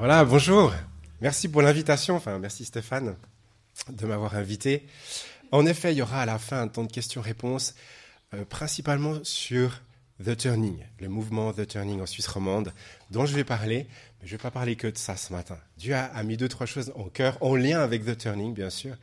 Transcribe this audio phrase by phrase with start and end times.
[0.00, 0.72] Voilà, bonjour.
[1.20, 2.16] Merci pour l'invitation.
[2.16, 3.16] Enfin, merci Stéphane
[3.90, 4.86] de m'avoir invité.
[5.52, 7.74] En effet, il y aura à la fin un temps de questions-réponses,
[8.32, 9.82] euh, principalement sur
[10.24, 12.72] The Turning, le mouvement The Turning en Suisse romande,
[13.10, 13.88] dont je vais parler.
[14.22, 15.58] Mais je ne vais pas parler que de ça ce matin.
[15.76, 18.96] Dieu a, mis deux, trois choses en cœur, en lien avec The Turning, bien sûr.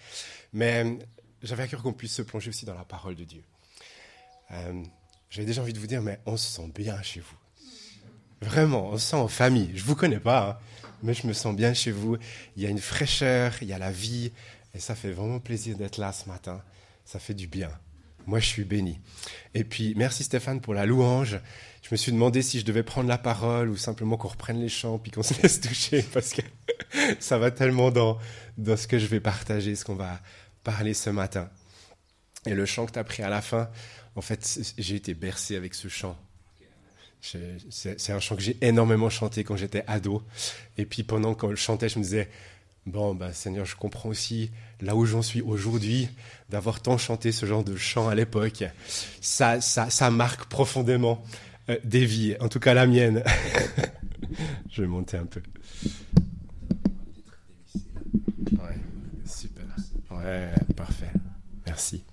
[0.52, 0.96] Mais euh,
[1.44, 3.44] j'avais à cœur qu'on puisse se plonger aussi dans la parole de Dieu.
[4.50, 4.82] Euh,
[5.30, 7.38] j'avais déjà envie de vous dire, mais on se sent bien chez vous.
[8.42, 9.72] Vraiment, on se sent en famille.
[9.76, 10.58] Je vous connais pas, hein,
[11.04, 12.18] mais je me sens bien chez vous.
[12.56, 14.32] Il y a une fraîcheur, il y a la vie,
[14.74, 16.62] et ça fait vraiment plaisir d'être là ce matin.
[17.06, 17.72] Ça fait du bien.
[18.26, 19.00] Moi, je suis béni.
[19.54, 21.40] Et puis, merci Stéphane pour la louange.
[21.82, 24.68] Je me suis demandé si je devais prendre la parole ou simplement qu'on reprenne les
[24.68, 26.42] chants puis qu'on se laisse toucher parce que
[27.20, 28.18] ça va tellement dans,
[28.58, 30.20] dans ce que je vais partager, ce qu'on va
[30.66, 31.50] parler ce matin.
[32.46, 33.70] Et le chant que tu as pris à la fin,
[34.16, 36.18] en fait, j'ai été bercé avec ce chant.
[37.22, 40.24] C'est un chant que j'ai énormément chanté quand j'étais ado.
[40.78, 42.30] Et puis pendant qu'on le chantait, je me disais,
[42.86, 44.52] bon, bah, Seigneur, je comprends aussi
[44.82, 46.10] là où j'en suis aujourd'hui,
[46.50, 48.64] d'avoir tant chanté ce genre de chant à l'époque.
[49.22, 51.24] Ça, ça, marque profondément
[51.70, 53.24] euh, des vies, en tout cas la mienne.
[54.72, 55.42] je vais monter un peu.
[58.54, 58.78] Ouais,
[59.26, 59.66] super.
[60.12, 61.12] Ouais, parfait.
[61.66, 62.04] Merci.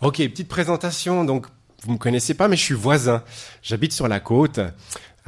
[0.00, 1.24] Ok, petite présentation.
[1.24, 1.46] Donc,
[1.84, 3.22] vous me connaissez pas, mais je suis voisin.
[3.62, 4.60] J'habite sur la côte,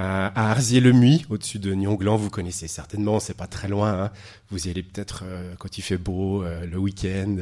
[0.02, 2.16] à Arzier-le-Muy, au-dessus de Nyonglan.
[2.16, 4.04] Vous connaissez certainement, c'est pas très loin.
[4.04, 4.10] Hein.
[4.50, 7.36] Vous y allez peut-être euh, quand il fait beau, euh, le week-end,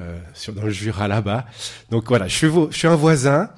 [0.00, 1.46] euh, sur dans le Jura là-bas.
[1.90, 3.50] Donc voilà, je suis, je suis un voisin.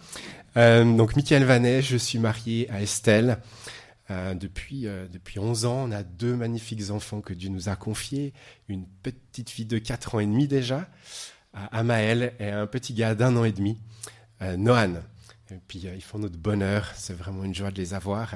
[0.55, 3.39] donc Michael Vanet, je suis marié à Estelle.
[4.11, 8.35] depuis, depuis 11 ans, on a deux magnifiques enfants que Dieu nous a confiés.
[8.69, 10.89] Une petite fille de 4 ans et demi déjà,
[11.73, 13.79] Amaël, et un petit gars d'un an et demi.
[14.43, 15.03] Euh, Noan.
[15.51, 18.35] Et puis euh, ils font notre bonheur, c'est vraiment une joie de les avoir.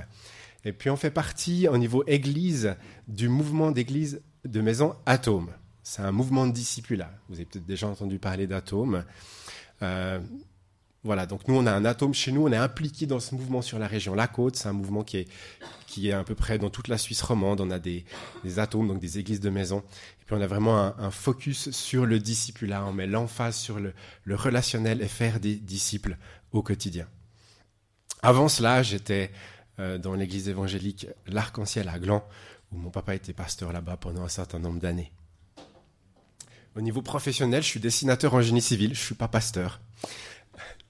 [0.64, 2.76] Et puis on fait partie au niveau église
[3.08, 5.50] du mouvement d'église de maison Atome.
[5.82, 7.10] C'est un mouvement de.
[7.28, 9.04] Vous avez peut-être déjà entendu parler d'Atome.
[9.82, 10.20] Euh,
[11.02, 13.62] voilà, donc nous on a un atome chez nous, on est impliqué dans ce mouvement
[13.62, 14.56] sur la région La Côte.
[14.56, 15.28] C'est un mouvement qui est,
[15.86, 17.62] qui est à peu près dans toute la Suisse romande.
[17.62, 18.04] On a des,
[18.44, 19.78] des atomes, donc des églises de maison.
[20.20, 22.84] Et puis on a vraiment un, focus sur le discipulat.
[22.84, 23.94] On met l'emphase sur le,
[24.24, 26.18] le relationnel et faire des disciples
[26.52, 27.06] au quotidien.
[28.22, 29.30] Avant cela, j'étais
[29.78, 32.22] euh, dans l'église évangélique L'Arc-en-Ciel à Gland,
[32.72, 35.12] où mon papa était pasteur là-bas pendant un certain nombre d'années.
[36.76, 39.80] Au niveau professionnel, je suis dessinateur en génie civil, je suis pas pasteur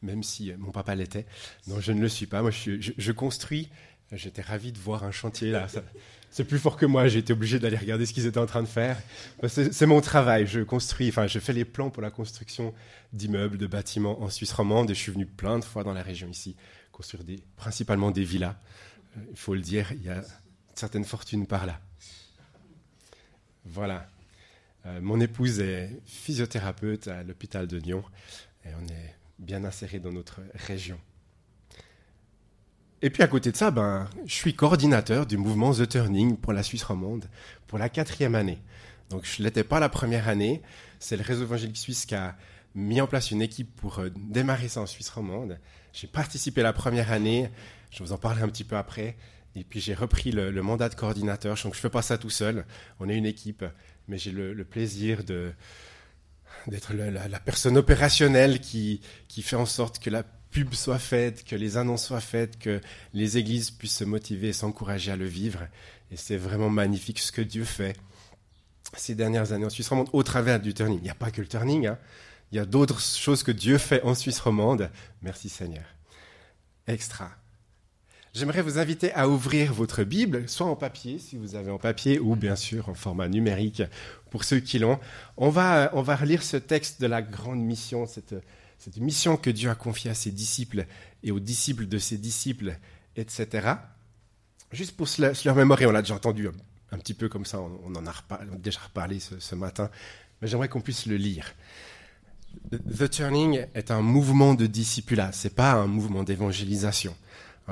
[0.03, 1.27] même si euh, mon papa l'était.
[1.67, 2.43] Non, je ne le suis pas.
[2.43, 3.69] Moi, je, construis.
[4.13, 5.69] J'étais ravi de voir un chantier là.
[6.33, 7.09] C'est plus fort que moi.
[7.09, 8.97] J'ai été obligé d'aller regarder ce qu'ils étaient en train de faire.
[9.47, 10.47] C'est mon travail.
[10.47, 11.09] Je construis.
[11.09, 12.75] Enfin, je fais les plans pour la construction
[13.13, 14.91] d'immeubles, de bâtiments en Suisse romande.
[14.91, 16.57] Et je suis venu plein de fois dans la région ici
[17.01, 18.57] construire principalement des villas.
[19.17, 20.23] Euh, il faut le dire, il y a
[20.75, 21.81] certaines fortunes par là.
[23.65, 24.07] Voilà.
[24.85, 28.05] Euh, mon épouse est physiothérapeute à l'hôpital de Lyon.
[28.65, 30.99] Et on est bien inséré dans notre région.
[33.03, 36.53] Et puis à côté de ça, ben, je suis coordinateur du mouvement The Turning pour
[36.53, 37.25] la Suisse romande
[37.67, 38.59] pour la quatrième année.
[39.09, 40.61] Donc je ne l'étais pas la première année.
[40.99, 42.37] C'est le réseau évangélique suisse qui a
[42.75, 45.59] mis en place une équipe pour euh, démarrer ça en Suisse romande.
[45.95, 47.51] J'ai participé la première année.
[47.91, 49.17] Je vous en parlerai un petit peu après.
[49.57, 51.55] Et puis j'ai repris le, mandat de coordinateur.
[51.55, 52.67] Donc je ne fais pas ça tout seul.
[53.01, 53.65] On est une équipe,
[54.09, 55.53] mais j'ai le plaisir de,
[56.67, 61.57] d'être la, personne opérationnelle qui, qui fait en sorte que la pub soit faite, que
[61.57, 62.81] les annonces soient faites, que
[63.15, 65.61] les églises puissent se motiver et s'encourager à le vivre.
[66.11, 67.97] Et c'est vraiment magnifique ce que Dieu fait
[68.97, 70.99] ces dernières années en Suisse romande au travers du turning.
[70.99, 71.99] Il n'y a pas que le turning, hein.
[72.51, 74.91] il y a d'autres choses que Dieu fait en Suisse romande.
[75.23, 75.85] Merci Seigneur.
[76.87, 77.31] Extra.
[78.33, 82.21] J'aimerais vous inviter à ouvrir votre Bible, soit en papier, si vous avez en papier,
[82.21, 83.83] ou bien sûr en format numérique
[84.31, 85.01] pour ceux qui l'ont.
[85.37, 88.37] On va, on va relire ce texte de la grande mission, cette,
[88.79, 90.87] cette mission que Dieu a confiée à ses disciples
[91.25, 92.79] et aux disciples de ses disciples,
[93.17, 93.75] etc.
[94.71, 96.49] Juste pour se, leur mémorer, on l'a déjà entendu
[96.93, 98.15] un, petit peu comme ça, on, en a,
[98.59, 99.91] déjà reparlé ce, matin,
[100.41, 101.53] mais j'aimerais qu'on puisse le lire.
[102.71, 107.17] The Turning est un mouvement de discipulat, c'est pas un mouvement d'évangélisation.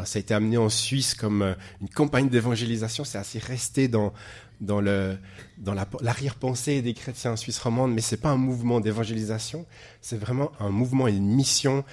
[0.05, 3.05] Ça a été amené en Suisse comme euh, une campagne d'évangélisation.
[3.05, 4.13] C'est assez resté dans,
[4.61, 5.19] dans, le,
[5.59, 9.67] dans l'arrière-pensée des chrétiens en Suisse romande, mais ce n'est pas un mouvement d'évangélisation.
[10.01, 11.85] C'est vraiment un mouvement et une mission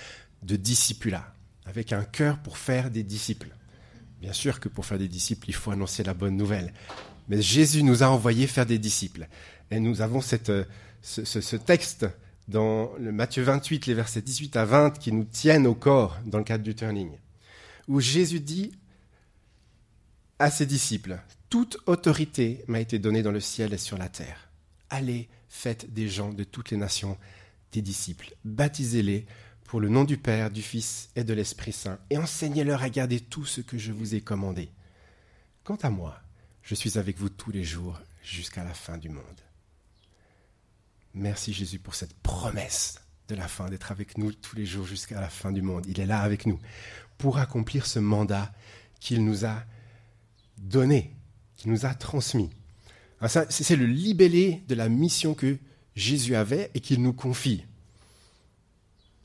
[0.44, 1.34] de discipulat,
[1.66, 3.50] avec un cœur pour faire des disciples.
[4.22, 6.74] Bien sûr que pour faire des disciples, il faut annoncer la bonne nouvelle.
[7.28, 9.28] Mais Jésus nous a envoyés faire des disciples.
[9.72, 10.52] Et nous avons cette,
[11.02, 12.06] ce, ce texte
[12.48, 16.44] dans Matthieu 28, les versets 18 à 20, qui nous tiennent au corps dans le
[16.44, 17.12] cadre du turning
[17.88, 18.72] où Jésus dit
[20.40, 24.50] à ses disciples, toute autorité m'a été donnée dans le ciel et sur la terre.
[24.90, 27.18] Allez, faites des gens de toutes les nations
[27.72, 29.26] des disciples, baptisez-les
[29.64, 33.20] pour le nom du Père, du Fils et de l'Esprit Saint, et enseignez-leur à garder
[33.20, 34.70] tout ce que je vous ai commandé.
[35.64, 36.22] Quant à moi,
[36.62, 39.42] je suis avec vous tous les jours jusqu'à la fin du monde.
[41.14, 45.20] Merci Jésus pour cette promesse de la fin, d'être avec nous tous les jours jusqu'à
[45.20, 45.86] la fin du monde.
[45.88, 46.60] Il est là avec nous
[47.18, 48.52] pour accomplir ce mandat
[49.00, 49.64] qu'il nous a
[50.58, 51.14] donné,
[51.58, 52.50] qu'il nous a transmis.
[53.28, 55.58] C'est le libellé de la mission que
[55.96, 57.66] Jésus avait et qu'il nous confie.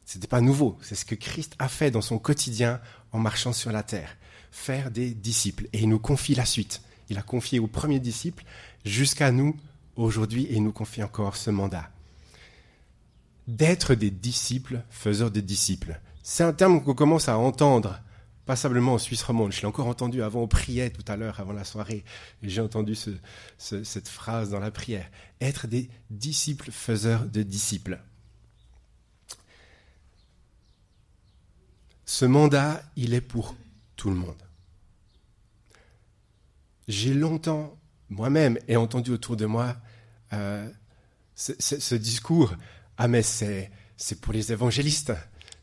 [0.07, 2.81] Ce n'était pas nouveau, c'est ce que Christ a fait dans son quotidien
[3.13, 4.17] en marchant sur la terre,
[4.51, 5.69] faire des disciples.
[5.73, 6.83] Et il nous confie la suite.
[7.11, 8.45] Il a confié aux premiers disciples
[8.85, 9.57] jusqu'à nous
[9.97, 11.91] aujourd'hui et il nous confie encore ce mandat.
[13.47, 16.01] D'être des disciples faiseurs de disciples.
[16.23, 18.01] C'est un terme qu'on commence à entendre
[18.51, 19.53] passablement en Suisse romande.
[19.53, 22.05] Je l'ai encore entendu avant, on priait tout à l'heure, avant la soirée,
[22.43, 22.97] j'ai entendu
[23.59, 25.09] cette phrase dans la prière.
[25.41, 28.01] Être des disciples faiseurs de disciples.
[32.05, 33.55] Ce mandat, il est pour
[33.95, 34.43] tout le monde.
[36.89, 37.79] J'ai longtemps,
[38.09, 39.77] moi-même, et entendu autour de moi
[40.33, 40.69] euh,
[41.37, 42.53] ce, discours.
[42.99, 43.71] Ah mais c'est
[44.21, 45.13] pour les évangélistes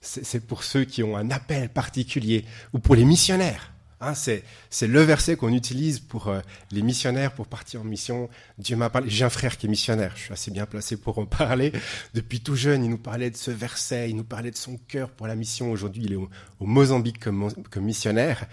[0.07, 3.74] c'est pour ceux qui ont un appel particulier ou pour les missionnaires.
[4.00, 4.44] Hein, c'est
[4.88, 8.30] le verset qu'on utilise pour euh, les missionnaires pour partir en mission.
[8.59, 9.09] Dieu m'a parlé.
[9.09, 10.13] J'ai un frère qui est missionnaire.
[10.15, 11.71] Je suis assez bien placé pour en parler.
[12.13, 14.12] Depuis tout jeune, il nous parlait de ce verset.
[14.12, 15.71] Il nous parlait de son cœur pour la mission.
[15.71, 18.45] Aujourd'hui, il est au, Mozambique comme, missionnaire.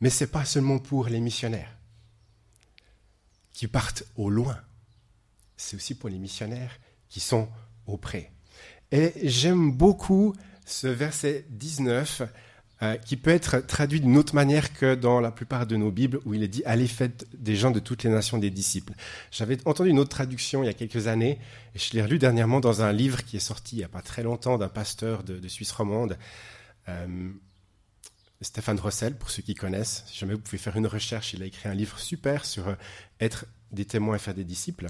[0.00, 1.76] Mais c'est pas seulement pour les missionnaires
[3.52, 4.56] qui partent au loin.
[5.58, 7.50] C'est aussi pour les missionnaires qui sont
[7.86, 8.32] auprès.
[8.92, 10.34] Et j'aime beaucoup
[10.70, 12.22] ce verset 19
[12.82, 16.18] euh, qui peut être traduit d'une autre manière que dans la plupart de nos Bibles
[16.24, 18.94] où il est dit Allez, faites des gens de toutes les nations des disciples.
[19.30, 21.38] J'avais entendu une autre traduction il y a quelques années
[21.74, 24.00] et je l'ai relu dernièrement dans un livre qui est sorti il n'y a pas
[24.00, 26.16] très longtemps d'un pasteur de, Suisse romande.
[26.88, 27.30] Euh,
[28.40, 31.46] Stéphane Rossel, pour ceux qui connaissent, si jamais vous pouvez faire une recherche, il a
[31.46, 32.74] écrit un livre super sur euh,
[33.20, 34.86] être des témoins et faire des disciples.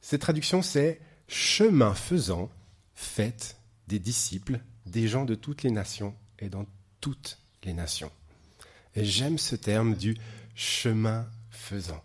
[0.00, 2.50] Cette traduction, c'est chemin faisant,
[2.94, 3.59] faites
[3.90, 6.64] des disciples, des gens de toutes les nations et dans
[7.00, 8.12] toutes les nations.
[8.94, 10.16] Et j'aime ce terme du
[10.54, 12.02] chemin faisant.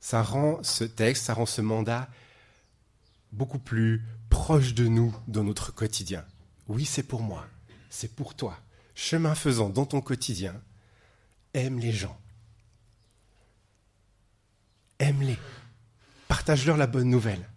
[0.00, 2.08] Ça rend ce texte, ça rend ce mandat
[3.30, 6.24] beaucoup plus proche de nous dans notre quotidien.
[6.66, 7.46] Oui, c'est pour moi,
[7.88, 8.58] c'est pour toi.
[8.96, 10.60] Chemin faisant dans ton quotidien,
[11.54, 12.18] aime les gens.
[14.98, 15.38] Aime-les.
[16.26, 17.48] Partage-leur la bonne nouvelle.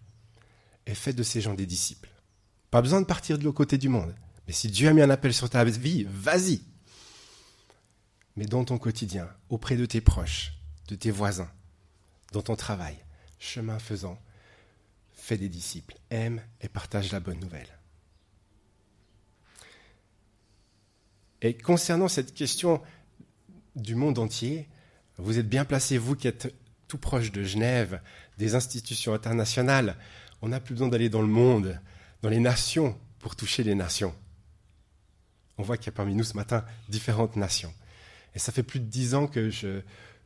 [0.86, 2.10] Et fais de ces gens des disciples.
[2.70, 4.14] Pas besoin de partir de l'autre côté du monde.
[4.46, 6.62] Mais si Dieu a mis un appel sur ta vie, vas-y.
[8.36, 10.52] Mais dans ton quotidien, auprès de tes proches,
[10.88, 11.50] de tes voisins,
[12.32, 12.96] dans ton travail,
[13.38, 14.18] chemin faisant,
[15.14, 17.68] fais des disciples, aime et partage la bonne nouvelle.
[21.42, 22.82] Et concernant cette question
[23.74, 24.68] du monde entier,
[25.18, 26.54] vous êtes bien placé, vous qui êtes
[26.88, 28.00] tout proche de Genève,
[28.38, 29.96] des institutions internationales.
[30.42, 31.80] On n'a plus besoin d'aller dans le monde
[32.26, 34.12] dans les nations pour toucher les nations.
[35.58, 37.72] On voit qu'il y a parmi nous ce matin différentes nations.
[38.34, 39.80] Et ça fait plus de dix ans que je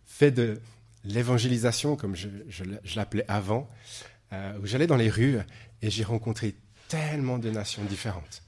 [0.06, 0.62] fais de
[1.04, 2.26] l'évangélisation, comme je,
[2.96, 3.68] l'appelais avant,
[4.32, 5.40] euh, où j'allais dans les rues
[5.82, 6.54] et j'ai rencontré
[6.88, 8.44] tellement de nations différentes.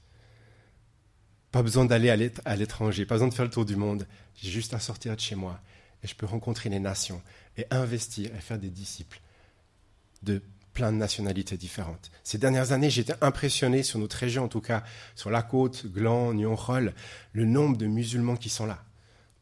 [1.51, 4.07] Pas besoin d'aller à l'étranger, pas besoin de faire le tour du monde.
[4.35, 5.59] J'ai juste à sortir de chez moi
[6.01, 7.21] et je peux rencontrer les nations
[7.57, 9.21] et investir et faire des disciples
[10.23, 10.41] de
[10.73, 12.11] plein de nationalités différentes.
[12.23, 14.83] Ces dernières années, j'étais impressionné sur notre région, en tout cas
[15.15, 16.93] sur la côte, Gland, Nyon-Roll,
[17.33, 18.83] le nombre de musulmans qui sont là.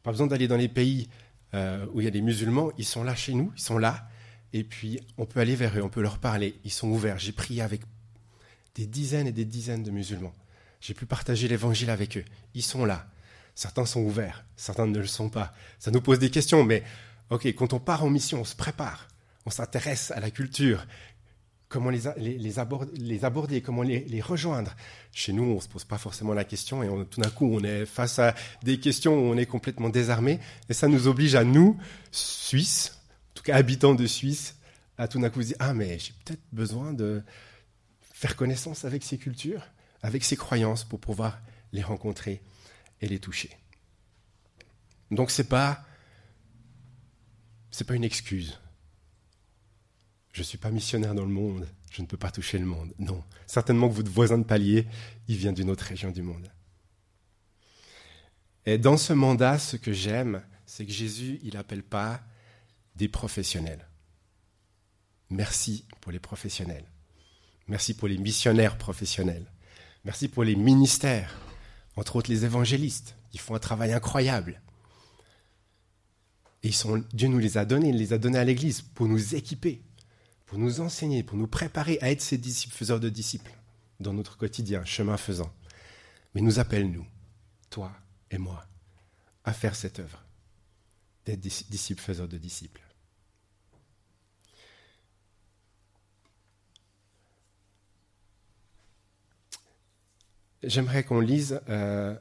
[0.02, 1.08] Pas besoin d'aller dans les pays
[1.54, 4.08] euh, où il y a des musulmans, ils sont là chez nous, ils sont là,
[4.52, 7.18] et puis on peut aller vers eux, on peut leur parler, ils sont ouverts.
[7.18, 7.82] J'ai prié avec
[8.74, 10.32] des dizaines et des dizaines de musulmans.
[10.80, 12.24] J'ai pu partager l'évangile avec eux.
[12.54, 13.06] Ils sont là.
[13.54, 15.54] Certains sont ouverts, certains ne le sont pas.
[15.78, 16.82] Ça nous pose des questions, mais
[17.30, 19.08] ok, quand on part en mission, on se prépare,
[19.44, 20.86] on s'intéresse à la culture,
[21.72, 24.76] comment les, aborder, comment les, rejoindre.
[25.12, 27.64] Chez nous, on ne se pose pas forcément la question et tout d'un coup, on
[27.64, 30.38] est face à des questions où on est complètement désarmé.
[30.68, 31.80] Et ça nous oblige à nous,
[32.12, 32.98] Suisses,
[33.30, 34.56] en tout cas habitants de Suisse,
[34.98, 37.22] à tout d'un coup se dire Ah, mais j'ai peut-être besoin de
[38.12, 39.66] faire connaissance avec ces cultures,
[40.02, 41.40] avec ces croyances pour pouvoir
[41.72, 42.42] les rencontrer
[43.00, 43.50] et les toucher.
[45.10, 45.84] Donc, ce n'est pas,
[47.86, 48.58] pas une excuse
[50.32, 52.92] je ne suis pas missionnaire dans le monde, je ne peux pas toucher le monde.
[52.98, 54.86] Non, certainement que votre voisin de palier,
[55.28, 56.50] il vient d'une autre région du monde.
[58.64, 62.22] Et dans ce mandat, ce que j'aime, c'est que Jésus, il n'appelle pas
[62.96, 63.86] des professionnels.
[65.30, 66.84] Merci pour les professionnels.
[67.68, 69.46] Merci pour les missionnaires professionnels.
[70.04, 71.38] Merci pour les ministères,
[71.96, 74.60] entre autres les évangélistes, qui font un travail incroyable.
[76.62, 76.70] Et
[77.12, 79.82] Dieu nous les a donnés, il les a donnés à l'Église pour nous équiper,
[80.52, 83.54] pour nous enseigner, pour nous préparer à être ces disciples, faiseurs de disciples,
[84.00, 85.50] dans notre quotidien, chemin faisant.
[86.34, 87.06] Mais nous appelle, nous,
[87.70, 87.90] toi
[88.30, 88.66] et moi,
[89.44, 90.22] à faire cette œuvre,
[91.24, 92.82] d'être disciples faiseurs de disciples.
[100.62, 102.14] J'aimerais qu'on lise euh,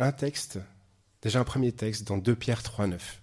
[0.00, 0.58] un texte,
[1.22, 3.19] déjà un premier texte, dans 2 Pierre 3, 9.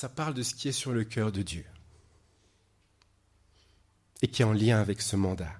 [0.00, 1.64] Ça parle de ce qui est sur le cœur de Dieu
[4.22, 5.52] et qui est en lien avec ce mandat.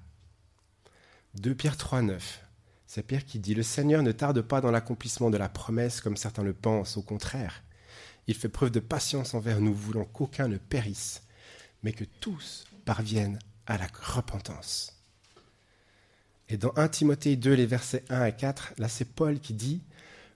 [1.35, 2.47] 2 Pierre 3, 9.
[2.87, 6.16] C'est Pierre qui dit Le Seigneur ne tarde pas dans l'accomplissement de la promesse comme
[6.16, 7.64] certains le pensent, au contraire.
[8.28, 11.25] Il fait preuve de patience envers nous, voulant qu'aucun ne périsse,
[11.83, 15.02] mais que tous parviennent à la repentance.
[16.49, 19.83] Et dans 1 Timothée 2, les versets 1 à 4, là c'est Paul qui dit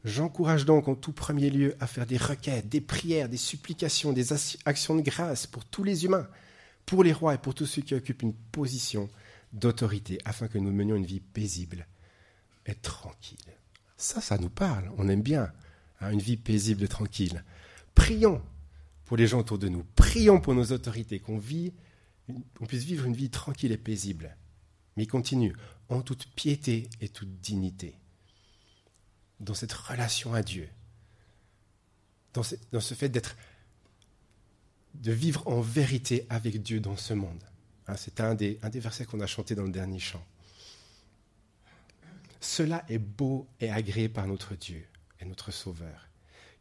[0.04, 4.32] J'encourage donc en tout premier lieu à faire des requêtes, des prières, des supplications, des
[4.64, 6.26] actions de grâce pour tous les humains,
[6.86, 9.08] pour les rois et pour tous ceux qui occupent une position
[9.52, 11.86] d'autorité, afin que nous menions une vie paisible
[12.66, 13.38] et tranquille.
[13.96, 15.52] Ça, ça nous parle, on aime bien
[16.00, 17.44] hein, une vie paisible et tranquille.
[17.94, 18.42] Prions
[19.04, 23.30] pour les gens autour de nous, prions pour nos autorités, qu'on puisse vivre une vie
[23.30, 24.36] tranquille et paisible.
[24.96, 25.54] Mais il continue,
[25.88, 27.94] en toute piété et toute dignité
[29.42, 30.68] dans cette relation à Dieu,
[32.32, 33.36] dans ce, fait d'être,
[34.94, 37.42] de vivre en vérité avec Dieu dans ce monde.
[37.88, 40.24] Hein, c'est un des, un des versets qu'on a chanté dans le dernier chant.
[42.40, 44.86] Cela est beau et agréé par notre Dieu
[45.20, 46.08] et notre Sauveur,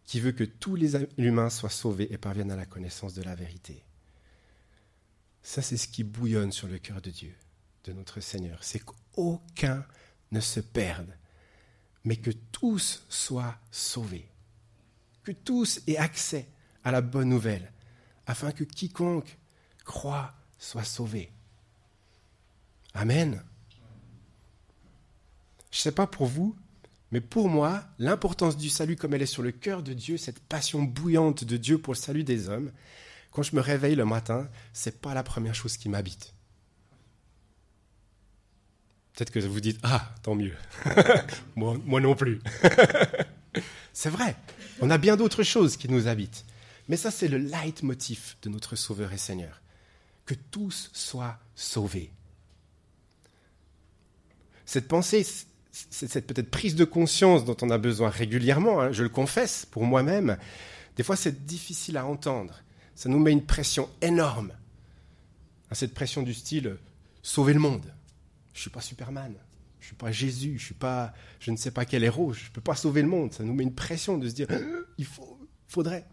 [0.04, 3.36] qui veut que tous les humains soient sauvés et parviennent à la connaissance de la
[3.36, 3.84] vérité.
[5.44, 7.34] Ça, c'est ce qui bouillonne sur le cœur de Dieu,
[7.86, 8.64] de notre Seigneur.
[8.64, 9.86] C'est qu'aucun
[10.32, 11.16] ne se perde,
[12.04, 14.28] mais que tous soient sauvés,
[15.24, 16.48] que tous aient accès
[16.84, 17.72] à la bonne nouvelle,
[18.26, 19.38] afin que quiconque
[19.86, 21.32] croit soit sauvé.
[22.94, 23.44] Amen.
[25.72, 26.56] Je ne sais pas pour vous,
[27.12, 30.40] mais pour moi, l'importance du salut comme elle est sur le cœur de Dieu, cette
[30.40, 32.72] passion bouillante de Dieu pour le salut des hommes,
[33.32, 36.34] quand je me réveille le matin, c'est pas la première chose qui m'habite.
[39.14, 40.56] Peut-être que vous dites Ah, tant mieux.
[41.56, 42.40] moi, non plus.
[43.94, 44.36] c'est vrai,
[44.80, 46.46] on a bien d'autres choses qui nous habitent.
[46.88, 49.62] Mais ça, c'est le leitmotiv de notre Sauveur et Seigneur.
[50.26, 52.12] Que tous soient sauvés.
[54.66, 55.26] Cette pensée,
[55.72, 59.84] cette peut-être prise de conscience dont on a besoin régulièrement, hein, je le confesse pour
[59.84, 60.38] moi-même,
[60.96, 62.62] des fois c'est difficile à entendre.
[62.96, 64.54] Ça nous met une pression énorme.
[65.72, 66.78] Cette pression du style
[67.22, 67.94] sauver le monde.
[68.62, 69.34] Je suis pas Superman,
[69.80, 72.46] je ne suis pas Jésus, je suis pas, je ne sais pas quel héros, je
[72.46, 73.34] ne peux pas sauver le monde.
[73.34, 74.48] Ça nous met une pression de se dire,
[75.00, 76.06] il faut, faudrait.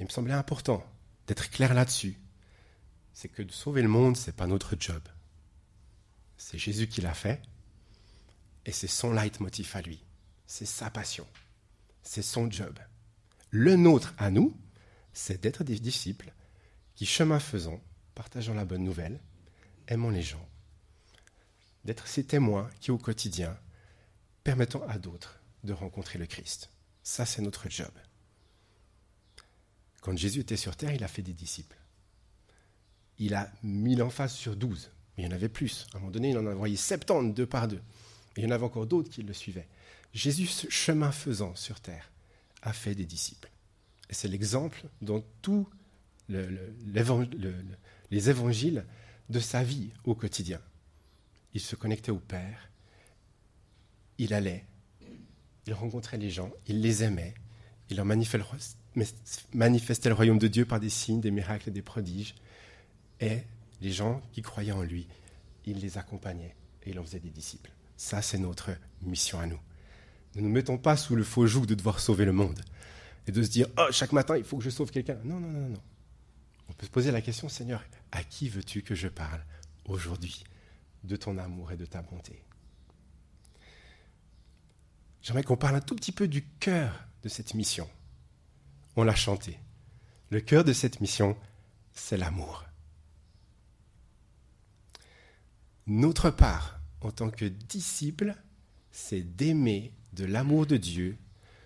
[0.00, 0.84] Il me semblait important
[1.28, 2.18] d'être clair là-dessus.
[3.12, 5.02] C'est que de sauver le monde, ce n'est pas notre job.
[6.36, 7.40] C'est Jésus qui l'a fait,
[8.66, 10.02] et c'est son leitmotiv à lui.
[10.48, 11.28] C'est sa passion.
[12.02, 12.76] C'est son job.
[13.50, 14.60] Le nôtre à nous,
[15.12, 16.32] c'est d'être des disciples
[16.96, 17.80] qui, chemin faisant,
[18.16, 19.20] partageant la bonne nouvelle,
[19.88, 20.46] aimant les gens,
[21.84, 23.58] d'être ces témoins qui, au quotidien,
[24.44, 26.70] permettant à d'autres de rencontrer le Christ.
[27.02, 27.90] Ça, c'est notre job.
[30.00, 31.76] Quand Jésus était sur terre, il a fait des disciples.
[33.18, 35.86] Il a mis l'emphase sur douze, mais il y en avait plus.
[35.92, 37.82] À un moment donné, il en a envoyé 70 deux par deux.
[38.36, 39.66] Et il y en avait encore d'autres qui le suivaient.
[40.12, 42.10] Jésus, chemin faisant sur terre,
[42.62, 43.50] a fait des disciples.
[44.08, 45.68] Et c'est l'exemple dans tous
[46.28, 48.84] les évangiles
[49.28, 50.60] de sa vie au quotidien.
[51.54, 52.70] Il se connectait au Père,
[54.18, 54.64] il allait,
[55.66, 57.34] il rencontrait les gens, il les aimait,
[57.90, 62.34] il leur manifestait le royaume de Dieu par des signes, des miracles et des prodiges.
[63.20, 63.38] Et
[63.80, 65.06] les gens qui croyaient en lui,
[65.66, 66.54] il les accompagnait
[66.84, 67.70] et il en faisait des disciples.
[67.96, 68.70] Ça, c'est notre
[69.02, 69.60] mission à nous.
[70.34, 72.60] Ne nous mettons pas sous le faux joug de devoir sauver le monde
[73.26, 75.18] et de se dire oh, chaque matin, il faut que je sauve quelqu'un.
[75.24, 75.80] Non, non, non, non.
[76.78, 79.44] Peut se poser la question Seigneur, à qui veux-tu que je parle
[79.84, 80.44] aujourd'hui
[81.02, 82.44] de ton amour et de ta bonté?
[85.22, 87.90] J'aimerais qu'on parle un tout petit peu du cœur de cette mission.
[88.94, 89.58] On l'a chanté.
[90.30, 91.36] Le cœur de cette mission,
[91.92, 92.64] c'est l'amour.
[95.88, 98.36] Notre part en tant que disciple,
[98.92, 101.18] c'est d'aimer de l'amour de Dieu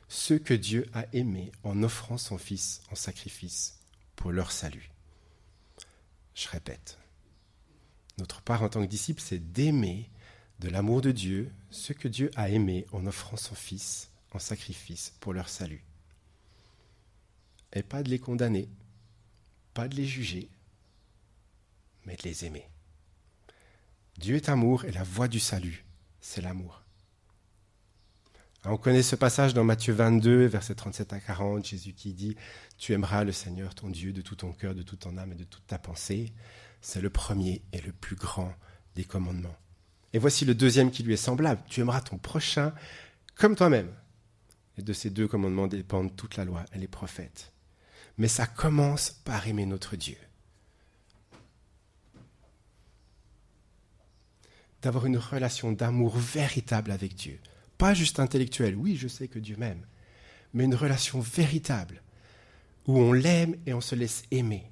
[0.09, 3.78] ceux que Dieu a aimés en offrant son Fils en sacrifice
[4.14, 4.92] pour leur salut.
[6.35, 6.99] Je répète,
[8.19, 10.09] notre part en tant que disciple, c'est d'aimer
[10.61, 15.15] de l'amour de Dieu ceux que Dieu a aimés en offrant son Fils en sacrifice
[15.21, 15.85] pour leur salut.
[17.73, 18.69] Et pas de les condamner,
[19.75, 20.49] pas de les juger,
[22.05, 22.69] mais de les aimer.
[24.19, 25.85] Dieu est amour et la voie du salut,
[26.21, 26.82] c'est l'amour.
[28.64, 32.37] On connaît ce passage dans Matthieu 22, versets 37 à 40, Jésus qui dit,
[32.78, 35.37] Tu aimeras le Seigneur ton Dieu de tout ton cœur, de toute ton âme et
[35.37, 36.33] de toute ta pensée.
[36.81, 38.54] C'est le premier et le plus grand
[38.95, 39.57] des commandements.
[40.12, 41.61] Et voici le deuxième qui lui est semblable.
[41.69, 42.73] Tu aimeras ton prochain
[43.35, 43.90] comme toi-même.
[44.78, 47.52] Et de ces deux commandements dépendent toute la loi et les prophètes.
[48.16, 50.16] Mais ça commence par aimer notre Dieu.
[54.83, 57.40] D'avoir une relation d'amour véritable avec Dieu
[57.83, 59.85] pas juste intellectuelle, oui, je sais que Dieu m'aime,
[60.55, 62.01] mais une relation véritable,
[62.87, 64.71] où on l'aime et on se laisse aimer.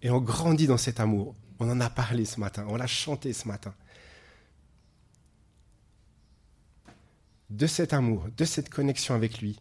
[0.00, 1.34] Et on grandit dans cet amour.
[1.58, 3.74] On en a parlé ce matin, on l'a chanté ce matin.
[7.50, 9.60] De cet amour, de cette connexion avec lui,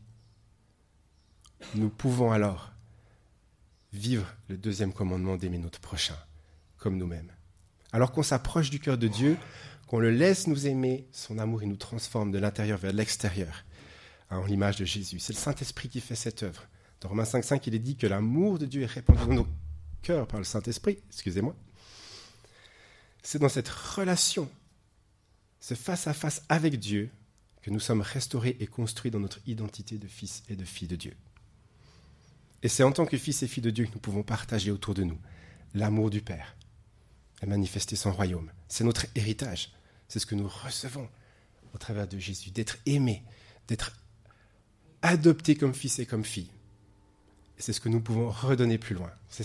[1.76, 2.72] nous pouvons alors
[3.92, 6.16] vivre le deuxième commandement d'aimer notre prochain
[6.78, 7.34] comme nous-mêmes.
[7.92, 9.38] Alors qu'on s'approche du cœur de Dieu,
[9.90, 13.66] qu'on le laisse nous aimer, son amour, il nous transforme de l'intérieur vers l'extérieur,
[14.30, 15.18] hein, en l'image de Jésus.
[15.18, 16.68] C'est le Saint-Esprit qui fait cette œuvre.
[17.02, 19.48] Dans Romains 5.5, il est dit que l'amour de Dieu est répandu dans nos
[20.04, 21.56] cœurs par le Saint-Esprit, excusez-moi.
[23.24, 24.48] C'est dans cette relation,
[25.60, 27.10] ce face-à-face avec Dieu,
[27.64, 30.98] que nous sommes restaurés et construits dans notre identité de fils et de filles de
[30.98, 31.16] Dieu.
[32.62, 34.94] Et c'est en tant que fils et filles de Dieu que nous pouvons partager autour
[34.94, 35.18] de nous
[35.74, 36.56] l'amour du Père
[37.42, 38.52] et manifester son royaume.
[38.68, 39.72] C'est notre héritage.
[40.10, 41.08] C'est ce que nous recevons
[41.74, 43.24] au travers de Jésus, d'être aimé,
[43.68, 43.96] d'être
[45.02, 46.52] adopté comme fils et comme fille.
[47.58, 49.12] C'est ce que nous pouvons redonner plus loin.
[49.30, 49.44] C'est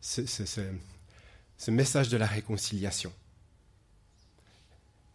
[0.00, 3.12] ce, message de la réconciliation.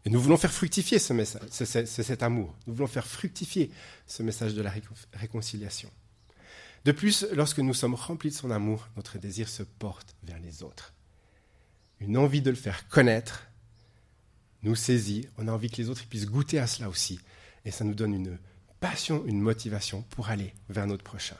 [0.06, 2.56] Et nous voulons faire fructifier ce message, c'est cet amour.
[2.65, 3.71] Nous voulons faire fructifier
[4.06, 4.71] ce message de la
[5.13, 5.91] réconciliation.
[6.86, 10.63] De plus, lorsque nous sommes remplis de son amour, notre désir se porte vers les
[10.63, 10.93] autres.
[12.00, 13.47] Une envie de le faire connaître
[14.63, 17.20] nous saisit, on a envie que les autres puissent goûter à cela aussi.
[17.65, 18.38] Et ça nous donne une
[18.80, 21.38] passion, une motivation pour aller vers notre prochain.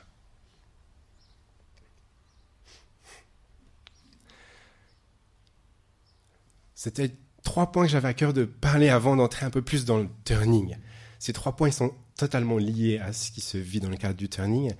[6.74, 9.98] C'était trois points que j'avais à cœur de parler avant d'entrer un peu plus dans
[9.98, 10.76] le turning.
[11.18, 14.28] Ces trois points sont totalement liés à ce qui se vit dans le cadre du
[14.28, 14.72] turning.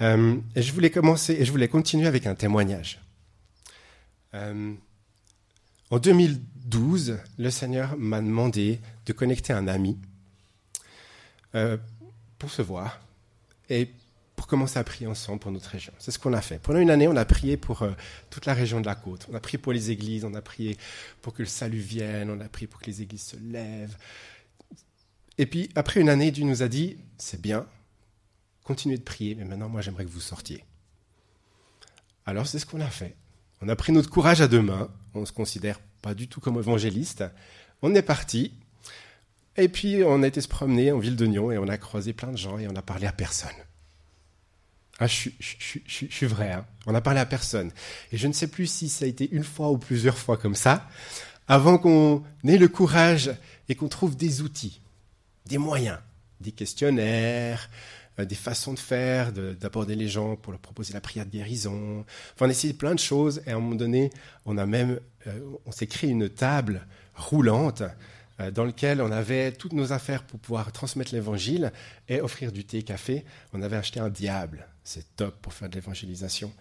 [0.00, 3.00] Euh, et je voulais commencer et je voulais continuer avec un témoignage.
[4.34, 4.74] Euh,
[5.94, 9.96] en 2012, le Seigneur m'a demandé de connecter un ami
[11.54, 11.76] euh,
[12.36, 13.00] pour se voir
[13.70, 13.88] et
[14.34, 15.92] pour commencer à prier ensemble pour notre région.
[16.00, 16.58] C'est ce qu'on a fait.
[16.58, 17.92] Pendant une année, on a prié pour euh,
[18.28, 19.28] toute la région de la côte.
[19.30, 20.76] On a prié pour les églises, on a prié
[21.22, 23.96] pour que le salut vienne, on a prié pour que les églises se lèvent.
[25.38, 27.68] Et puis, après une année, Dieu nous a dit, c'est bien,
[28.64, 30.64] continuez de prier, mais maintenant, moi, j'aimerais que vous sortiez.
[32.26, 33.14] Alors, c'est ce qu'on a fait.
[33.64, 36.38] On a pris notre courage à deux mains, on ne se considère pas du tout
[36.38, 37.24] comme évangéliste.
[37.80, 38.52] On est parti,
[39.56, 42.12] et puis on a été se promener en ville de Nyon et on a croisé
[42.12, 43.56] plein de gens et on a parlé à personne.
[44.98, 45.30] Ah, je,
[45.88, 46.66] suis vrai, hein.
[46.84, 47.70] on a parlé à personne.
[48.12, 50.54] Et je ne sais plus si ça a été une fois ou plusieurs fois comme
[50.54, 50.86] ça,
[51.48, 53.30] avant qu'on ait le courage
[53.70, 54.82] et qu'on trouve des outils,
[55.46, 55.98] des moyens,
[56.42, 57.70] des questionnaires,
[58.18, 62.04] des façons de faire, d'aborder les gens pour leur proposer la prière de guérison.
[62.34, 64.10] Enfin, on a essayé plein de choses et à un moment donné,
[64.46, 67.82] on a même, euh, on s'est créé une table roulante
[68.40, 71.72] euh, dans laquelle on avait toutes nos affaires pour pouvoir transmettre l'évangile
[72.08, 73.24] et offrir du thé café.
[73.52, 76.52] On avait acheté un diable, c'est top pour faire de l'évangélisation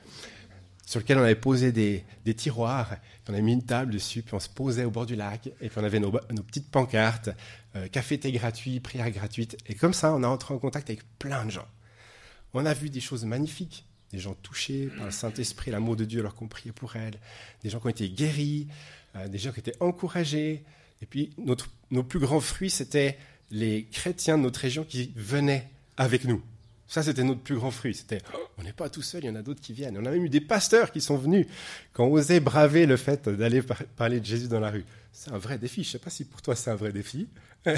[0.86, 2.04] sur lequel on avait posé des,
[2.36, 2.96] tiroirs,
[3.28, 5.69] on avait mis une table dessus, puis on se posait au bord du lac, et
[5.69, 7.30] puis on avait nos, petites pancartes,
[7.76, 11.04] euh, café, thé gratuit, prière gratuite, et comme ça, on a entré en contact avec
[11.19, 11.67] plein de gens.
[12.54, 16.19] On a vu des choses magnifiques, des gens touchés par le Saint-Esprit, l'amour de Dieu
[16.19, 17.17] alors qu'on priait pour elles,
[17.63, 18.67] des gens qui ont été guéris,
[19.15, 20.63] euh, des gens qui étaient encouragés,
[21.02, 23.17] et puis notre, nos plus grands fruits, c'était
[23.52, 26.41] les chrétiens de notre région qui venaient avec nous.
[26.93, 27.95] Ça, c'était notre plus grand fruit.
[27.95, 29.97] C'était, oh, on n'est pas tout seul, il y en a d'autres qui viennent.
[29.97, 31.47] On a même eu des pasteurs qui sont venus,
[31.91, 33.63] qui ont osé braver le fait d'aller
[33.95, 34.86] parler de Jésus dans la rue.
[35.12, 35.82] C'est un vrai défi.
[35.82, 37.27] Je ne sais pas si pour toi c'est un vrai défi.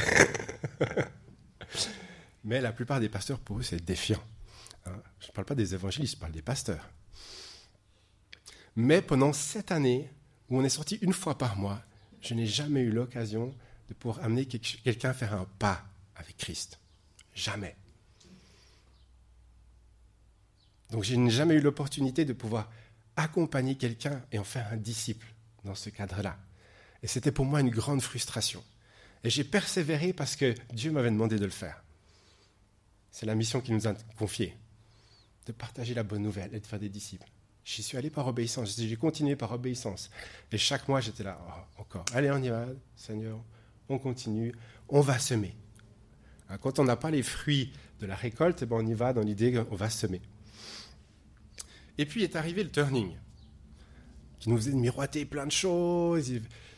[2.44, 4.22] Mais la plupart des pasteurs, pour eux, c'est défiant.
[4.86, 5.02] Hein?
[5.22, 6.90] Je ne parle pas des évangélistes, je parle des pasteurs.
[8.76, 10.10] Mais pendant cette année,
[10.50, 11.82] où on est sorti une fois par mois,
[12.20, 13.56] je n'ai jamais eu l'occasion
[13.88, 15.86] de pouvoir amener quelqu'un faire un pas
[16.18, 16.82] avec Christ.
[17.34, 17.78] Jamais.
[20.92, 22.70] Donc je n'ai jamais eu l'opportunité de pouvoir
[23.16, 25.28] accompagner quelqu'un et en faire un disciple
[25.64, 26.38] dans ce cadre-là.
[27.04, 28.64] Et c'était pour moi une grande frustration.
[29.24, 31.84] Et j'ai persévéré parce que Dieu m'avait demandé de le faire.
[33.12, 34.56] C'est la mission qu'il nous a confiée,
[35.46, 37.28] de partager la bonne nouvelle et de faire des disciples.
[37.64, 40.12] J'y suis allé par obéissance, j'ai continué par obéissance.
[40.52, 43.40] Et chaque mois, j'étais là, oh, encore, allez, on y va, Seigneur,
[43.90, 44.54] on continue,
[44.90, 45.56] on va semer.
[46.50, 49.14] Hein, quand on n'a pas les fruits de la récolte, eh ben, on y va
[49.14, 50.22] dans l'idée qu'on va semer.
[51.98, 53.16] Et puis est arrivé le turning,
[54.40, 56.32] qui nous faisait miroiter plein de choses.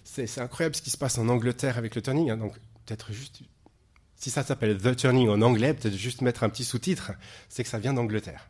[0.03, 2.29] C'est incroyable ce qui se passe en Angleterre avec le turning.
[2.29, 2.37] Hein.
[2.37, 2.53] donc,
[2.85, 3.41] peut-être juste,
[4.15, 7.11] si ça s'appelle The Turning en anglais, peut-être juste mettre un petit sous-titre,
[7.49, 8.49] c'est que ça vient d'Angleterre.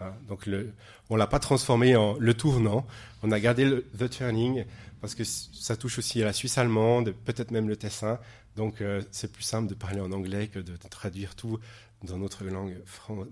[0.00, 0.12] Hein.
[0.28, 0.72] donc, le,
[1.10, 2.86] on l'a pas transformé en le tournant,
[3.22, 4.64] on a gardé The Turning
[5.00, 8.18] parce que ça touche aussi à la Suisse allemande, peut-être même le Tessin.
[8.56, 11.58] Donc, euh, c'est plus simple de parler en anglais que de, traduire tout
[12.02, 12.42] dans notre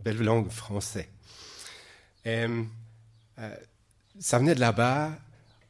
[0.04, 1.08] belle langue français.
[2.26, 2.64] Euh,
[4.18, 5.16] ça venait de là-bas.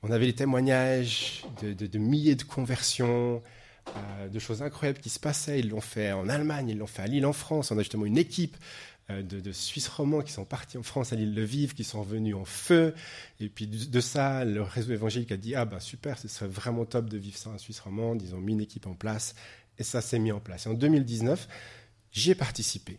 [0.03, 3.41] On avait les témoignages de, milliers de conversions,
[3.97, 5.61] euh, de choses incroyables qui se passaient.
[5.61, 7.71] Ils l'ont fait en Allemagne, ils l'ont fait à Lille en France.
[7.71, 8.57] On a justement une équipe
[9.11, 12.01] euh, de, Suisses romands qui sont partis en France à l'île de Vive, qui sont
[12.01, 12.95] revenus en feu.
[13.39, 16.85] Et puis de, ça, le réseau évangélique a dit Ah ben super, ce serait vraiment
[16.85, 18.23] top de vivre ça en Suisse romande.
[18.23, 19.37] Ils ont mis une équipe en place
[19.79, 20.67] et ça s'est mis en place.
[20.67, 21.47] Et en 2019,
[22.11, 22.99] j'y ai participé.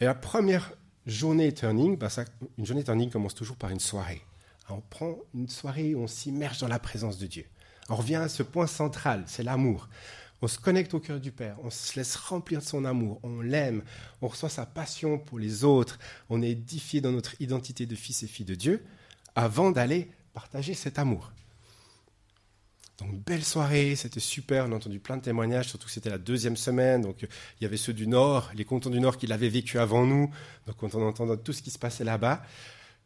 [0.00, 0.72] Et la première
[1.06, 2.24] journée turning, ben ça,
[2.58, 4.22] une journée turning commence toujours par une soirée.
[4.68, 7.44] On prend une soirée où on s'immerge dans la présence de Dieu.
[7.88, 9.88] On revient à ce point central, c'est l'amour.
[10.42, 13.40] On se connecte au cœur du Père, on se laisse remplir de son amour, on
[13.40, 13.82] l'aime,
[14.22, 15.98] on reçoit sa passion pour les autres,
[16.30, 18.84] on est édifié dans notre identité de fils et fille de Dieu,
[19.34, 21.32] avant d'aller partager cet amour.
[23.00, 26.18] Donc belle soirée, c'était super, on a entendu plein de témoignages, surtout que c'était la
[26.18, 29.48] deuxième semaine, donc il y avait ceux du Nord, les cantons du Nord qui l'avaient
[29.48, 30.30] vécu avant nous,
[30.66, 32.42] donc quand on entendait tout ce qui se passait là-bas,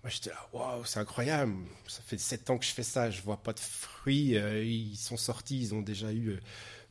[0.04, 1.54] moi, j'étais là, waouh, c'est incroyable.
[1.86, 4.36] Ça fait sept ans que je fais ça, je vois pas de fruits.
[4.36, 6.40] Euh, ils sont sortis, ils ont déjà eu euh,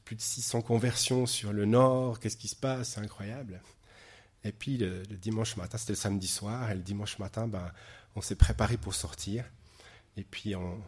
[0.03, 2.19] plus de 600 conversions sur le Nord.
[2.19, 3.61] Qu'est-ce qui se passe C'est incroyable.
[4.43, 7.71] Et puis le, dimanche matin, c'était le samedi soir, et le dimanche matin, ben,
[8.15, 9.45] on s'est préparé pour sortir.
[10.17, 10.81] Et puis on,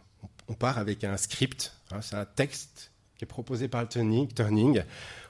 [0.53, 1.73] part avec un script.
[1.91, 4.27] Hein, c'est un texte qui est proposé par le turning.
[4.27, 4.83] turning.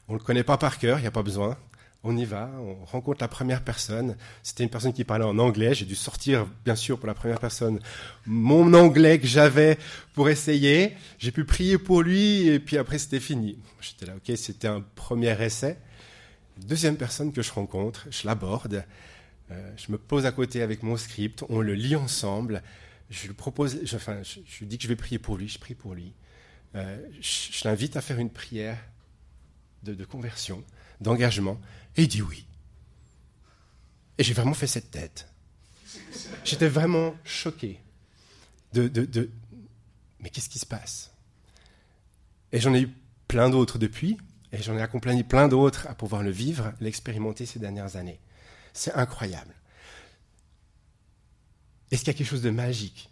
[0.08, 1.58] On ne le connaît pas par cœur, il n'y a pas besoin
[2.06, 4.15] on y va, on rencontre la première personne.
[4.43, 5.73] C'était une personne qui parlait en anglais.
[5.73, 7.80] J'ai dû sortir, bien sûr, pour la première personne,
[8.28, 9.80] mon anglais que j'avais
[10.13, 10.95] pour essayer.
[11.17, 13.58] J'ai pu prier pour lui et puis après c'était fini.
[13.82, 15.80] J'étais là, ok, c'était un premier essai.
[16.58, 18.86] Deuxième personne que je rencontre, je l'aborde.
[19.49, 22.62] Euh, je me pose à côté avec mon script, on le lit ensemble.
[23.10, 25.94] Je lui propose, je, lui dis que je vais prier pour lui, je prie pour
[25.94, 26.13] lui.
[26.76, 28.78] Euh, je, l'invite à faire une prière
[29.84, 30.63] de, conversion,
[31.02, 31.60] d'engagement.
[31.96, 32.46] Et il dit oui.
[34.18, 35.30] Et j'ai vraiment fait cette tête.
[36.44, 37.80] J'étais vraiment choqué
[38.74, 39.30] de,
[40.20, 41.12] mais qu'est-ce qui se passe?
[42.52, 42.89] Et j'en ai eu
[43.28, 44.18] plein d'autres depuis,
[44.52, 48.20] et j'en ai accompagné plein d'autres à pouvoir le vivre, l'expérimenter ces dernières années.
[48.74, 49.55] C'est incroyable.
[51.96, 53.10] Est-ce qu'il y a quelque chose de magique?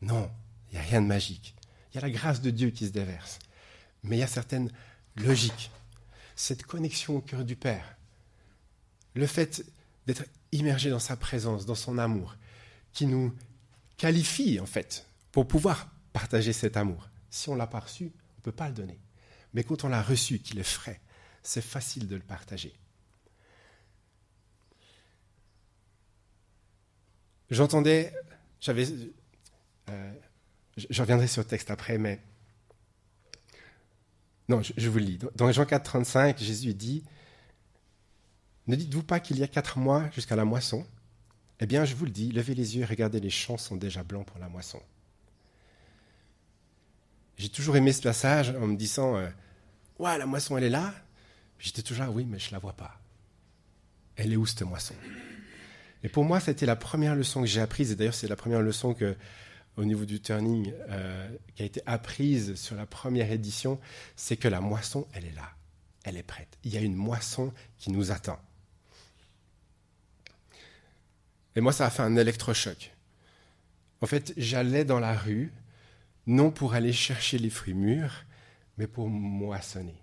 [0.00, 0.30] Non,
[0.70, 1.54] il n'y a rien de magique.
[1.92, 3.38] Il y a la grâce de Dieu qui se déverse.
[4.02, 4.72] Mais il y a certaines
[5.16, 5.70] logiques
[6.36, 7.98] cette connexion au cœur du Père,
[9.14, 9.62] le fait
[10.06, 12.34] d'être immergé dans sa présence, dans son amour,
[12.94, 13.36] qui nous
[13.98, 17.10] qualifie en fait pour pouvoir partager cet amour.
[17.28, 18.98] Si on l'a pas reçu, on ne peut pas le donner.
[19.52, 20.98] Mais quand on l'a reçu, qu'il est frais,
[21.42, 22.72] c'est facile de le partager.
[27.50, 28.12] J'entendais,
[28.60, 28.86] j'avais,
[29.90, 30.12] euh,
[30.76, 32.20] je reviendrai sur le texte après, mais
[34.48, 35.18] non, je, vous le lis.
[35.36, 37.02] Dans Jean 4, 35, Jésus dit
[38.66, 40.86] Ne dites-vous pas qu'il y a quatre mois jusqu'à la moisson?
[41.60, 44.26] Eh bien, je vous le dis, levez les yeux regardez, les champs sont déjà blancs
[44.26, 44.80] pour la moisson.
[47.38, 49.28] J'ai toujours aimé ce passage en me disant euh,
[49.98, 50.94] la moisson, elle est là.
[51.58, 53.00] J'étais toujours oui, mais je ne la vois pas.
[54.16, 54.94] Elle est où cette moisson?
[56.04, 58.60] Et pour moi, c'était la première leçon que j'ai apprise, et d'ailleurs, c'est la première
[58.60, 59.16] leçon que
[59.76, 63.80] au niveau du turning euh, qui a été apprise sur la première édition,
[64.14, 65.50] c'est que la moisson, elle est là,
[66.04, 66.58] elle est prête.
[66.62, 68.38] Il y a une moisson qui nous attend.
[71.56, 72.94] Et moi, ça a fait un électrochoc.
[74.02, 75.52] En fait, j'allais dans la rue,
[76.26, 78.24] non pour aller chercher les fruits mûrs,
[78.76, 80.02] mais pour moissonner.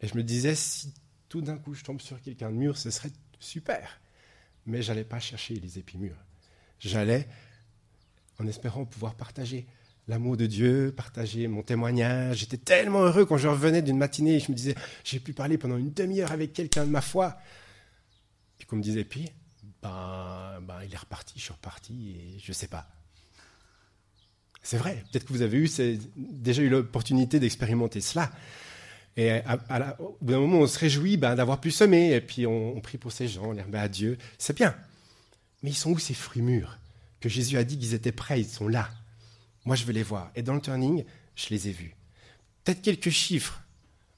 [0.00, 0.94] Et je me disais, si
[1.28, 4.00] tout d'un coup je tombe sur quelqu'un de mûr, ce serait super.
[4.66, 6.16] Mais j'allais pas chercher les épis mûrs.
[6.78, 7.28] J'allais
[8.38, 9.66] en espérant pouvoir partager
[10.08, 12.38] l'amour de Dieu, partager mon témoignage.
[12.38, 15.58] J'étais tellement heureux quand je revenais d'une matinée et je me disais, j'ai pu parler
[15.58, 17.38] pendant une demi-heure avec quelqu'un de ma foi.
[18.58, 19.30] Puis qu'on me disait, puis,
[19.82, 22.88] ben, ben, il est reparti, je suis reparti et je ne sais pas.
[24.62, 25.70] C'est vrai, peut-être que vous avez eu,
[26.16, 28.30] déjà eu l'opportunité d'expérimenter cela.
[29.16, 32.46] Et à, au bout d'un moment, on se réjouit ben, d'avoir pu semer, et puis
[32.46, 34.18] on, prie pour ces gens, on les remet à Dieu.
[34.38, 34.74] C'est bien.
[35.62, 36.78] Mais ils sont où ces fruits mûrs
[37.20, 38.90] Que Jésus a dit qu'ils étaient prêts, ils sont là.
[39.64, 40.30] Moi, je veux les voir.
[40.34, 41.04] Et dans le turning,
[41.36, 41.94] je les ai vus.
[42.64, 43.60] Peut-être quelques chiffres.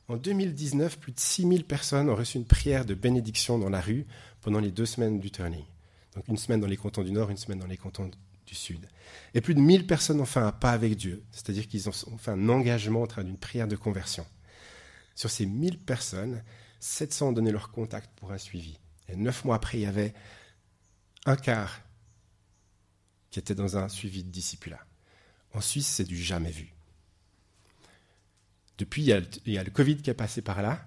[0.09, 4.07] En 2019, plus de 6000 personnes ont reçu une prière de bénédiction dans la rue
[4.41, 5.65] pendant les deux semaines du turning.
[6.15, 8.11] Donc une semaine dans les cantons du Nord, une semaine dans les cantons
[8.47, 8.87] du Sud.
[9.35, 12.31] Et plus de 1000 personnes ont fait un pas avec Dieu, c'est-à-dire qu'ils ont fait
[12.31, 14.25] un engagement au travers d'une prière de conversion.
[15.17, 16.45] Sur ces 1000 personnes,
[16.79, 18.79] 700 ont donné leur contact pour un suivi.
[19.09, 20.15] Et neuf mois après, il y avait
[21.25, 21.81] un quart
[23.31, 24.85] qui était dans un suivi de discipulat.
[25.55, 26.73] En Suisse, c'est du jamais vu.
[28.79, 30.87] Depuis, il y, a, il y, a, le Covid qui est passé par là.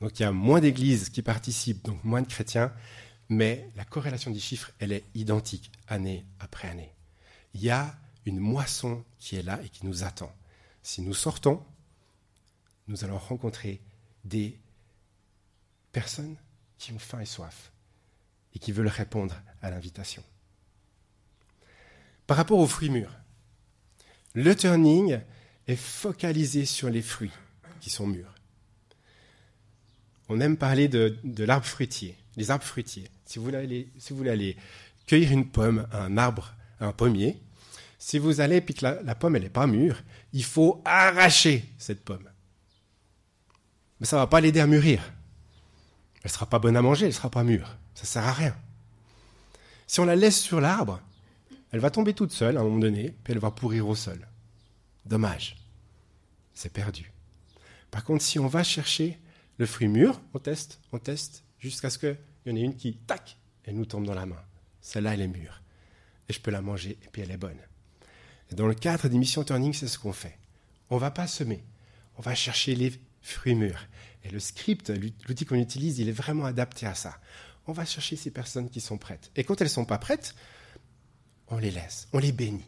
[0.00, 2.72] Donc il y a moins d'églises qui participent, donc moins de chrétiens.
[3.30, 6.92] Mais la corrélation des chiffres, elle est identique année après année.
[7.54, 10.34] Il y a une moisson qui est là et qui nous attend.
[10.82, 11.64] Si nous sortons,
[12.88, 13.80] nous allons rencontrer
[14.24, 14.58] des
[15.92, 16.36] personnes
[16.78, 17.72] qui ont faim et soif
[18.54, 20.22] et qui veulent répondre à l'invitation.
[22.26, 23.14] Par rapport aux fruits mûrs,
[24.34, 25.20] le turning
[25.66, 27.32] est focalisé sur les fruits
[27.80, 28.34] qui sont mûrs.
[30.28, 33.08] On aime parler de, l'arbre fruitier, les arbres fruitiers.
[33.26, 34.56] Si vous, voulez aller,
[35.06, 37.38] cueillir une pomme, un arbre, un pommier,
[37.98, 42.04] si vous allez et que la, la pomme n'est pas mûre, il faut arracher cette
[42.04, 42.31] pomme.
[44.02, 45.00] Mais ça ne va pas l'aider à mûrir.
[46.16, 47.78] Elle ne sera pas bonne à manger, elle ne sera pas mûre.
[47.94, 48.56] Ça ne sert à rien.
[49.86, 51.00] Si on la laisse sur l'arbre,
[51.70, 54.26] elle va tomber toute seule à un moment donné, puis elle va pourrir au sol.
[55.06, 55.54] Dommage.
[56.52, 57.12] C'est perdu.
[57.92, 59.20] Par contre, si on va chercher
[59.58, 62.96] le fruit mûr, on teste, on teste, jusqu'à ce qu'il y en ait une qui,
[62.96, 64.42] tac, elle nous tombe dans la main.
[64.80, 65.62] Celle-là, elle est mûre.
[66.28, 67.60] Et je peux la manger, et puis elle est bonne.
[68.50, 70.36] Dans le cadre des missions Turning, c'est ce qu'on fait.
[70.90, 71.62] On ne va pas semer.
[72.18, 73.86] On va chercher les fruits mûrs.
[74.24, 74.92] Et le script,
[75.28, 77.18] l'outil qu'on utilise, il est vraiment adapté à ça.
[77.66, 79.30] On va chercher ces personnes qui sont prêtes.
[79.36, 80.34] Et quand elles ne sont pas prêtes,
[81.48, 82.64] on les laisse, on les bénit.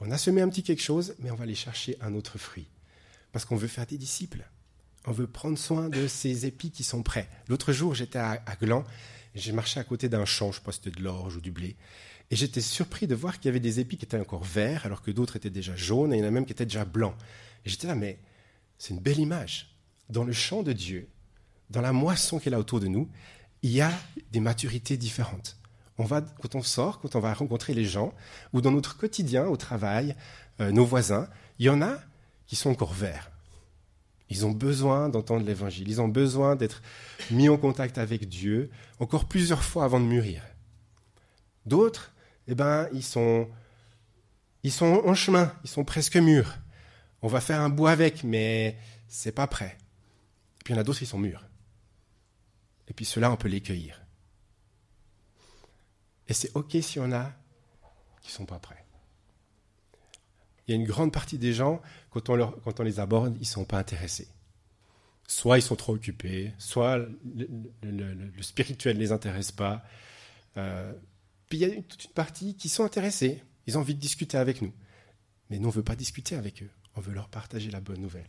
[0.00, 2.66] On a semé un petit quelque chose, mais on va aller chercher un autre fruit.
[3.32, 4.44] Parce qu'on veut faire des disciples.
[5.06, 7.28] On veut prendre soin de ces épis qui sont prêts.
[7.48, 8.84] L'autre jour, j'étais à, Gland,
[9.34, 11.76] j'ai marché à côté d'un champ, je c'était de l'orge ou du blé.
[12.30, 15.02] Et j'étais surpris de voir qu'il y avait des épis qui étaient encore verts, alors
[15.02, 17.14] que d'autres étaient déjà jaunes, et il y en a même qui étaient déjà blancs.
[17.64, 18.18] Et j'étais là, mais
[18.78, 19.76] c'est une belle image.
[20.08, 21.08] Dans le champ de Dieu,
[21.70, 23.10] dans la moisson qui est là autour de nous,
[23.62, 23.92] il y a
[24.32, 25.58] des maturités différentes
[25.98, 28.14] on va, quand on sort, quand on va rencontrer les gens,
[28.52, 30.14] ou dans notre quotidien, au travail,
[30.60, 31.98] euh, nos voisins, il y en a
[32.46, 33.30] qui sont encore verts.
[34.30, 36.82] Ils ont besoin d'entendre l'évangile, ils ont besoin d'être
[37.30, 40.42] mis en contact avec Dieu encore plusieurs fois avant de mûrir.
[41.66, 42.12] D'autres,
[42.46, 43.48] eh ben, ils sont,
[44.62, 46.58] ils sont en chemin, ils sont presque mûrs.
[47.22, 48.78] On va faire un bout avec, mais
[49.08, 49.76] c'est pas prêt.
[50.60, 51.44] Et puis il y en a d'autres qui sont mûrs.
[52.88, 54.02] Et puis ceux-là, on peut les cueillir.
[56.28, 57.32] Et c'est OK s'il y en a
[58.20, 58.84] qui ne sont pas prêts.
[60.66, 63.64] Il y a une grande partie des gens, quand on, les aborde, ils ne sont
[63.64, 64.28] pas intéressés.
[65.26, 66.98] Soit ils sont trop occupés, soit
[67.34, 69.82] le, spirituel ne les intéresse pas.
[70.58, 70.92] Euh,
[71.48, 73.42] puis il y a toute une partie qui sont intéressés.
[73.66, 74.72] Ils ont envie de discuter avec nous.
[75.48, 76.70] Mais nous, on ne veut pas discuter avec eux.
[76.98, 78.26] On veut leur partager la bonne nouvelle.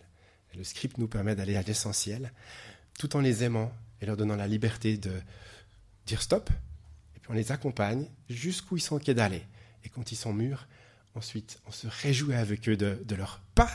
[0.53, 2.31] Et le script nous permet d'aller à l'essentiel,
[2.99, 5.11] tout en les aimant et leur donnant la liberté de
[6.05, 6.51] dire stop,
[7.29, 9.41] on les accompagne jusqu'où ils sont ok d'aller.
[9.83, 10.67] Et quand ils sont mûrs,
[11.15, 13.71] ensuite, on se réjouit avec eux de, de leur pas,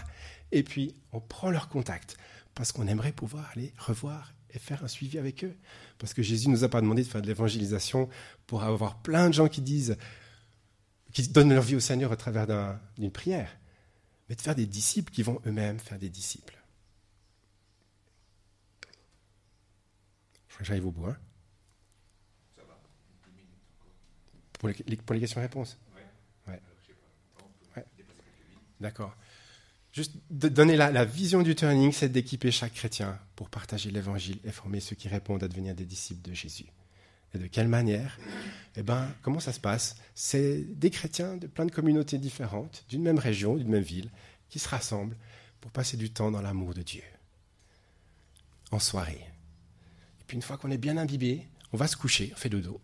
[0.53, 2.17] et puis on prend leur contact,
[2.55, 5.57] parce qu'on aimerait pouvoir les revoir et faire un suivi avec eux.
[5.99, 8.09] Parce que Jésus ne nous a pas demandé de faire de l'évangélisation
[8.47, 9.97] pour avoir plein de gens qui disent,
[11.13, 12.47] qui donnent leur vie au Seigneur à travers
[12.97, 13.51] d'une prière,
[14.35, 16.61] mais de faire des disciples qui vont eux-mêmes faire des disciples.
[20.49, 21.07] Je crois que j'arrive au bout.
[21.07, 21.17] Hein?
[24.59, 25.79] Pour les, questions-réponses?
[26.49, 26.61] Ouais.
[27.77, 27.85] ouais.
[28.81, 29.15] D'accord.
[29.93, 34.41] Juste de donner la, la, vision du turning, c'est d'équiper chaque chrétien pour partager l'évangile
[34.43, 36.67] et former ceux qui répondent à devenir des disciples de Jésus.
[37.35, 38.19] Et de quelle manière
[38.77, 39.97] Eh bien, comment ça se passe?
[40.15, 44.11] C'est des chrétiens de plein de communautés différentes, d'une même région, d'une même ville,
[44.49, 45.17] qui se rassemblent
[45.61, 47.03] pour passer du temps dans l'amour de Dieu.
[48.71, 49.21] En soirée.
[50.21, 52.81] Et puis une fois qu'on est bien imbibé, on va se coucher, on fait dodo,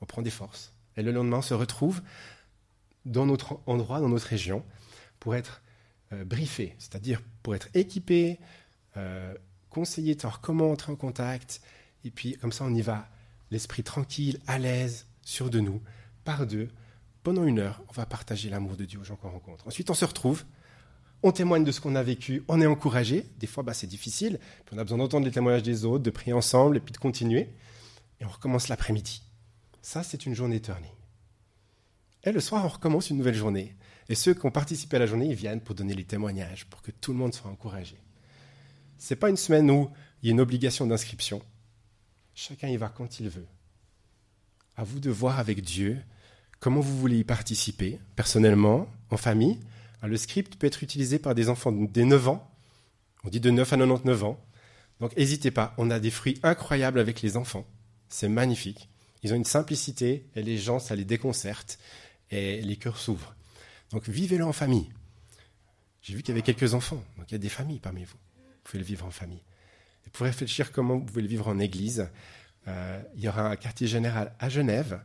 [0.00, 0.72] on prend des forces.
[0.96, 2.02] Et le lendemain, on se retrouve
[3.04, 4.64] dans notre endroit, dans notre région,
[5.20, 5.62] pour être
[6.12, 8.38] euh, briefés, c'est-à-dire pour être équipés,
[8.96, 9.34] euh,
[9.70, 11.60] conseillés de savoir comment entrer en contact,
[12.04, 13.08] et puis comme ça on y va,
[13.50, 15.80] l'esprit tranquille, à l'aise, sûr de nous,
[16.24, 16.68] par deux.
[17.22, 19.66] Pendant une heure, on va partager l'amour de Dieu aux gens qu'on rencontre.
[19.66, 20.44] Ensuite, on se retrouve,
[21.22, 23.26] on témoigne de ce qu'on a vécu, on est encouragé.
[23.38, 26.10] Des fois, bah, c'est difficile, puis on a besoin d'entendre les témoignages des autres, de
[26.10, 27.50] prier ensemble, et puis de continuer.
[28.20, 29.22] Et on recommence l'après-midi.
[29.82, 30.90] Ça, c'est une journée turning.
[32.24, 33.76] Et le soir, on recommence une nouvelle journée.
[34.08, 36.82] Et ceux qui ont participé à la journée, ils viennent pour donner les témoignages, pour
[36.82, 37.96] que tout le monde soit encouragé.
[38.98, 39.90] Ce n'est pas une semaine où
[40.22, 41.42] il y a une obligation d'inscription.
[42.38, 43.46] Chacun y va quand il veut.
[44.76, 45.96] À vous de voir avec Dieu
[46.60, 49.58] comment vous voulez y participer, personnellement, en famille.
[50.02, 52.54] Le script peut être utilisé par des enfants des 9 ans.
[53.24, 54.38] On dit de 9 à 99 ans.
[55.00, 57.66] Donc n'hésitez pas, on a des fruits incroyables avec les enfants.
[58.10, 58.90] C'est magnifique.
[59.22, 61.78] Ils ont une simplicité et les gens, ça les déconcerte
[62.30, 63.34] et les cœurs s'ouvrent.
[63.92, 64.92] Donc vivez-le en famille.
[66.02, 68.18] J'ai vu qu'il y avait quelques enfants, donc il y a des familles parmi vous.
[68.36, 69.42] Vous pouvez le vivre en famille.
[70.12, 72.08] Pour réfléchir comment vous pouvez le vivre en église,
[72.68, 75.00] euh, il y aura un quartier général à Genève,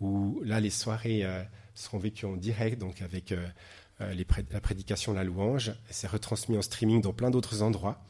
[0.00, 1.42] où là les soirées euh,
[1.74, 3.46] seront vécues en direct, donc avec euh,
[4.50, 5.72] la prédication, la louange.
[5.90, 8.04] C'est retransmis en streaming dans plein d'autres endroits.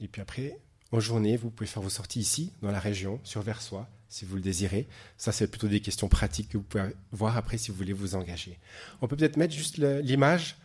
[0.00, 0.58] Et puis après,
[0.92, 4.36] en journée, vous pouvez faire vos sorties ici, dans la région, sur Versoix, si vous
[4.36, 4.86] le désirez.
[5.16, 8.14] Ça, c'est plutôt des questions pratiques que vous pouvez voir après si vous voulez vous
[8.14, 8.58] engager.
[9.00, 10.56] On peut peut-être mettre juste l'image.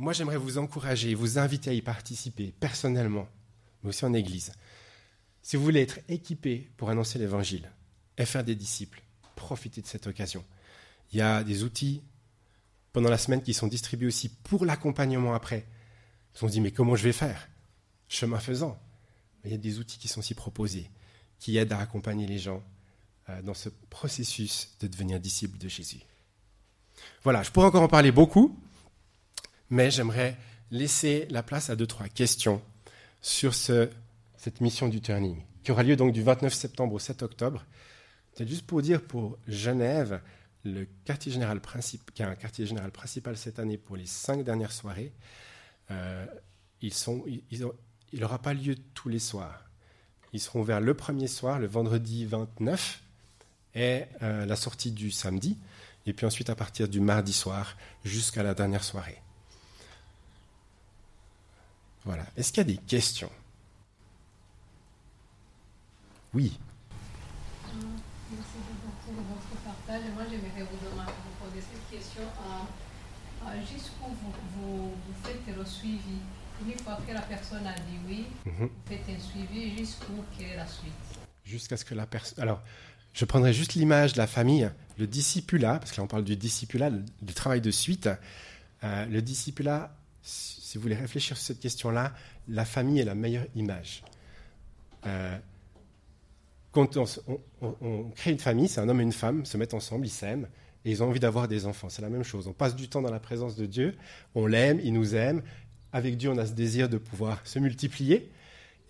[0.00, 3.28] Moi, j'aimerais vous encourager, vous inviter à y participer personnellement,
[3.82, 4.50] mais aussi en Église.
[5.42, 7.70] Si vous voulez être équipé pour annoncer l'Évangile
[8.16, 9.02] et faire des disciples,
[9.36, 10.42] profitez de cette occasion.
[11.12, 12.02] Il y a des outils
[12.94, 15.66] pendant la semaine qui sont distribués aussi pour l'accompagnement après.
[16.40, 17.50] On se dit, mais comment je vais faire?
[18.08, 18.80] Chemin faisant.
[19.44, 20.90] Il y a des outils qui sont aussi proposés,
[21.38, 22.62] qui aident à accompagner les gens
[23.28, 26.00] euh, dans ce processus de devenir disciple de Jésus.
[27.22, 28.58] Voilà, je pourrais encore en parler beaucoup,
[29.70, 30.36] mais j'aimerais
[30.70, 32.60] laisser la place à deux, trois questions
[33.22, 33.88] sur ce,
[34.36, 37.64] cette mission du turning, qui aura lieu donc du 29 septembre au 7 octobre.
[38.34, 40.20] C'est juste pour dire pour Genève,
[40.64, 44.44] le quartier général principal, qui est un quartier général principal cette année pour les cinq
[44.44, 45.12] dernières soirées,
[45.90, 46.26] euh,
[46.82, 49.64] ils sont, il n'aura pas lieu tous les soirs.
[50.32, 53.02] Ils seront vers le premier soir, le vendredi 29,
[53.74, 55.58] et euh, la sortie du samedi,
[56.06, 59.20] et puis ensuite à partir du mardi soir jusqu'à la dernière soirée.
[62.04, 62.24] Voilà.
[62.36, 63.30] Est-ce qu'il y a des questions?
[66.32, 66.58] Oui.
[68.30, 68.58] Merci
[69.08, 70.02] de votre partage.
[70.14, 72.22] Moi, j'aimerais vous, vous poser cette question.
[73.72, 76.20] Jusqu'où vous, vous, vous faites le suivi?
[76.64, 78.68] Une fois que la personne a dit oui, mhm.
[78.68, 80.92] vous faites un suivi jusqu'où est la suite?
[81.44, 82.42] Jusqu'à ce que la personne.
[82.42, 82.60] Alors,
[83.14, 86.36] je prendrai juste l'image de la famille, le discipulat, parce que là on parle du
[86.36, 88.10] discipulat, du travail de suite.
[88.84, 92.12] Euh, le discipulat, si vous voulez réfléchir sur cette question-là,
[92.48, 94.02] la famille est la meilleure image.
[95.06, 95.36] Euh,
[96.72, 100.10] quand on, crée une famille, c'est un homme et une femme, se mettent ensemble, ils
[100.10, 100.48] s'aiment,
[100.84, 101.88] et ils ont envie d'avoir des enfants.
[101.88, 102.46] C'est la même chose.
[102.46, 103.96] On passe du temps dans la présence de Dieu,
[104.34, 105.42] on l'aime, il nous aime,
[105.92, 108.30] avec Dieu, on a ce désir de pouvoir se multiplier.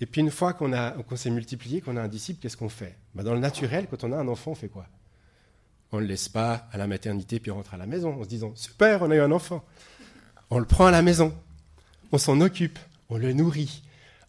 [0.00, 2.96] Et puis une fois qu'on s'est multiplié, qu'on a un disciple, qu'est-ce qu'on fait?
[3.14, 4.86] Bah, Dans le naturel, quand on a un enfant, on fait quoi?
[5.92, 8.24] On ne le laisse pas à la maternité puis on rentre à la maison en
[8.24, 9.64] se disant Super, on a eu un enfant.
[10.50, 11.32] On le prend à la maison,
[12.12, 13.82] on s'en occupe, on le nourrit,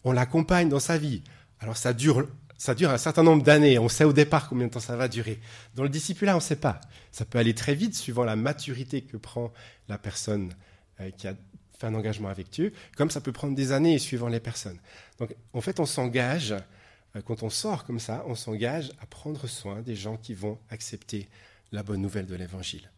[0.04, 1.22] on l'accompagne dans sa vie.
[1.60, 4.72] Alors ça dure, ça dure un certain nombre d'années, on sait au départ combien de
[4.72, 5.40] temps ça va durer.
[5.74, 6.80] Dans le discipulat, on ne sait pas.
[7.10, 9.52] Ça peut aller très vite suivant la maturité que prend
[9.88, 10.54] la personne
[11.00, 11.34] euh, qui a
[11.82, 14.78] un engagement avec Dieu, comme ça peut prendre des années suivant les personnes.
[15.18, 16.52] Donc en fait, on s'engage,
[17.16, 20.58] euh, quand on sort comme ça, on s'engage à prendre soin des gens qui vont
[20.70, 21.28] accepter
[21.72, 22.88] la bonne nouvelle de l'Évangile.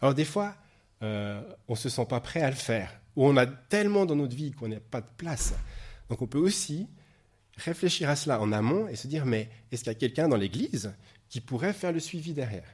[0.00, 0.56] Alors des fois,
[1.02, 4.36] euh, on se sent pas prêt à le faire, ou on a tellement dans notre
[4.36, 5.54] vie qu'on n'a pas de place.
[6.08, 6.88] Donc on peut aussi
[7.56, 10.36] réfléchir à cela en amont et se dire, mais est-ce qu'il y a quelqu'un dans
[10.36, 10.94] l'Église
[11.28, 12.68] qui pourrait faire le suivi derrière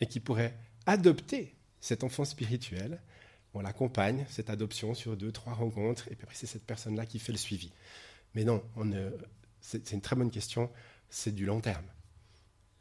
[0.00, 0.56] et qui pourrait
[0.86, 3.00] adopter cet enfant spirituel?
[3.52, 7.18] On l'accompagne, cette adoption, sur deux, trois rencontres, et puis après, c'est cette personne-là qui
[7.18, 7.72] fait le suivi.
[8.34, 8.62] Mais non,
[9.60, 10.70] c'est une très bonne question,
[11.08, 11.84] c'est du long terme.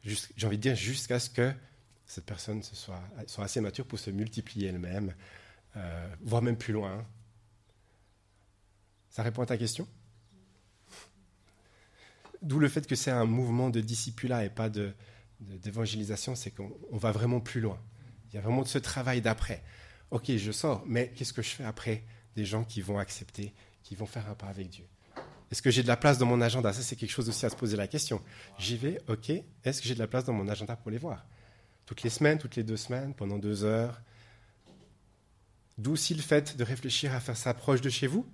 [0.03, 1.51] J'ai envie de dire jusqu'à ce que
[2.09, 3.01] cette personne soit,
[3.37, 5.13] assez mature pour se multiplier elle-même,
[5.77, 7.05] euh, voire même plus loin.
[9.09, 9.87] Ça répond à ta question?
[12.41, 14.69] D'où le fait que c'est un mouvement de discipulat et pas
[15.39, 17.79] d'évangélisation, c'est qu'on va vraiment plus loin.
[18.31, 19.63] Il y a vraiment ce travail d'après
[20.11, 22.03] ok, je sors, mais qu'est-ce que je fais après
[22.35, 23.53] des gens qui vont accepter,
[23.83, 24.85] qui vont faire un pas avec Dieu?
[25.51, 26.71] Est-ce que j'ai de la place dans mon agenda?
[26.73, 28.21] Ça, c'est quelque chose aussi à se poser la question.
[28.59, 29.31] J'y vais, ok,
[29.63, 31.25] est-ce que j'ai de la place dans mon agenda pour les voir?
[31.89, 33.99] Toutes les semaines, toutes les deux semaines, pendant deux heures.
[35.79, 38.27] D'où aussi le fait de réfléchir à faire ça proche de chez vous.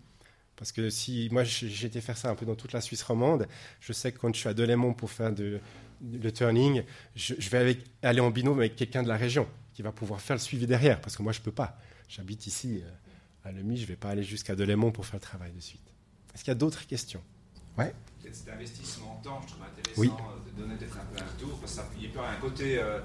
[0.58, 3.48] Parce que si moi j'ai été faire ça un peu dans toute la Suisse romande,
[3.80, 5.62] je sais que quand je suis à Delémont pour faire de,
[6.02, 6.84] le turning,
[7.16, 10.42] je, vais aller en binôme avec quelqu'un de la région qui va pouvoir faire le
[10.42, 11.80] suivi derrière, parce que moi je peux pas.
[12.10, 15.22] J'habite ici euh, à Lemi, je ne vais pas aller jusqu'à Delémont pour faire le
[15.22, 15.94] travail de suite.
[16.34, 17.24] Est-ce qu'il y a d'autres questions?
[17.78, 17.94] Ouais.
[18.32, 21.58] Cet investissement en temps, je trouve intéressant euh, de donner peut-être un peu un retour,
[21.60, 22.80] parce qu'il peut y avoir un côté.
[22.80, 23.00] Euh,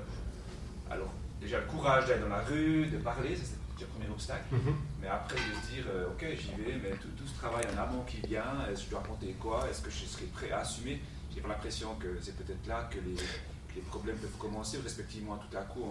[0.90, 4.44] alors, déjà le courage d'aller dans la rue, de parler, ça c'est le premier obstacle.
[4.52, 4.74] Mhm.
[5.00, 8.18] Mais après, de se dire, ok, j'y vais, mais tout, ce travail en amont qui
[8.26, 9.66] vient, est-ce que je dois raconter quoi?
[9.70, 11.00] Est-ce que je serai prêt à assumer?
[11.34, 13.16] J'ai l'impression que c'est peut-être là que les,
[13.74, 15.84] les problèmes peuvent commencer, respectivement, tout à coup,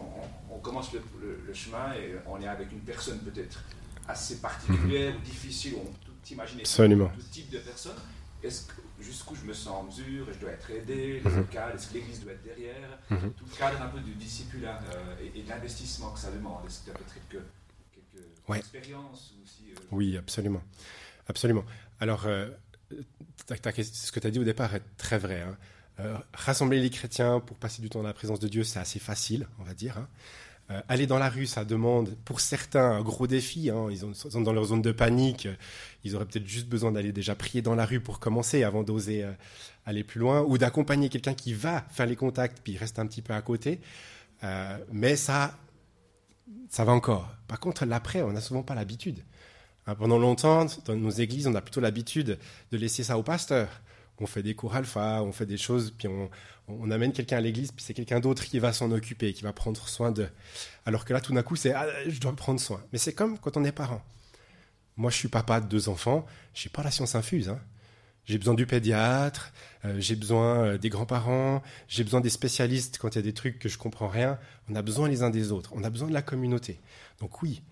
[0.52, 3.64] on, commence le, chemin et on est avec une personne peut-être
[4.08, 7.96] assez particulière ou difficile, on peut imaginer tout type de personne.
[8.44, 11.48] Est-ce que jusqu'où je me sens en mesure, je dois être aidé, le mhm.
[11.48, 13.34] cadre, est-ce que l'Église doit être derrière, mhm.
[13.34, 16.66] tout le cadre un peu du discipulat euh, et, de l'investissement que ça demande.
[16.66, 17.44] Est-ce qu'il y a peut-être quelques,
[17.94, 20.62] quelques expériences aussi, euh, Oui, absolument.
[21.28, 21.64] Absolument.
[22.00, 22.50] Alors, euh,
[23.48, 25.42] ce que tu as dit au départ est très vrai.
[25.42, 25.58] Hein.
[26.00, 29.00] Euh, rassembler les chrétiens pour passer du temps dans la présence de Dieu, c'est assez
[29.00, 29.98] facile, on va dire.
[29.98, 30.08] Hein.
[30.72, 33.70] Euh, aller dans la rue, ça demande pour certains un gros défi.
[33.70, 33.88] Hein.
[33.90, 35.48] Ils, sont dans leur zone de panique.
[36.04, 39.24] Ils auraient peut-être juste besoin d'aller déjà prier dans la rue pour commencer avant d'oser
[39.24, 39.32] euh,
[39.86, 43.22] aller plus loin ou d'accompagner quelqu'un qui va faire les contacts puis reste un petit
[43.22, 43.80] peu à côté.
[44.92, 45.58] mais ça,
[46.70, 47.30] ça va encore.
[47.48, 49.24] Par contre, l'après, on n'a souvent pas l'habitude.
[49.88, 52.38] Hein, pendant longtemps, dans nos églises, on a plutôt l'habitude
[52.72, 53.68] de laisser ça au pasteur
[54.22, 57.72] on fait des cours alpha, on fait des choses, puis on, amène quelqu'un à l'église,
[57.72, 60.28] puis c'est quelqu'un d'autre qui va s'en occuper, qui va prendre soin de.
[60.86, 62.82] Alors que là, tout d'un coup, c'est ah, je dois prendre soin.
[62.92, 64.04] Mais c'est comme quand on est parent.
[64.98, 67.50] Moi, je suis papa de deux enfants, je n'ai pas la science infuse.
[67.50, 67.60] Hein.
[68.26, 69.52] J'ai besoin du pédiatre,
[69.86, 73.34] euh, j'ai besoin euh, des grands-parents, j'ai besoin des spécialistes quand il y a des
[73.34, 74.38] trucs que je comprends rien.
[74.70, 76.80] On a besoin les uns des autres, on a besoin de la communauté.
[77.20, 77.64] Donc oui,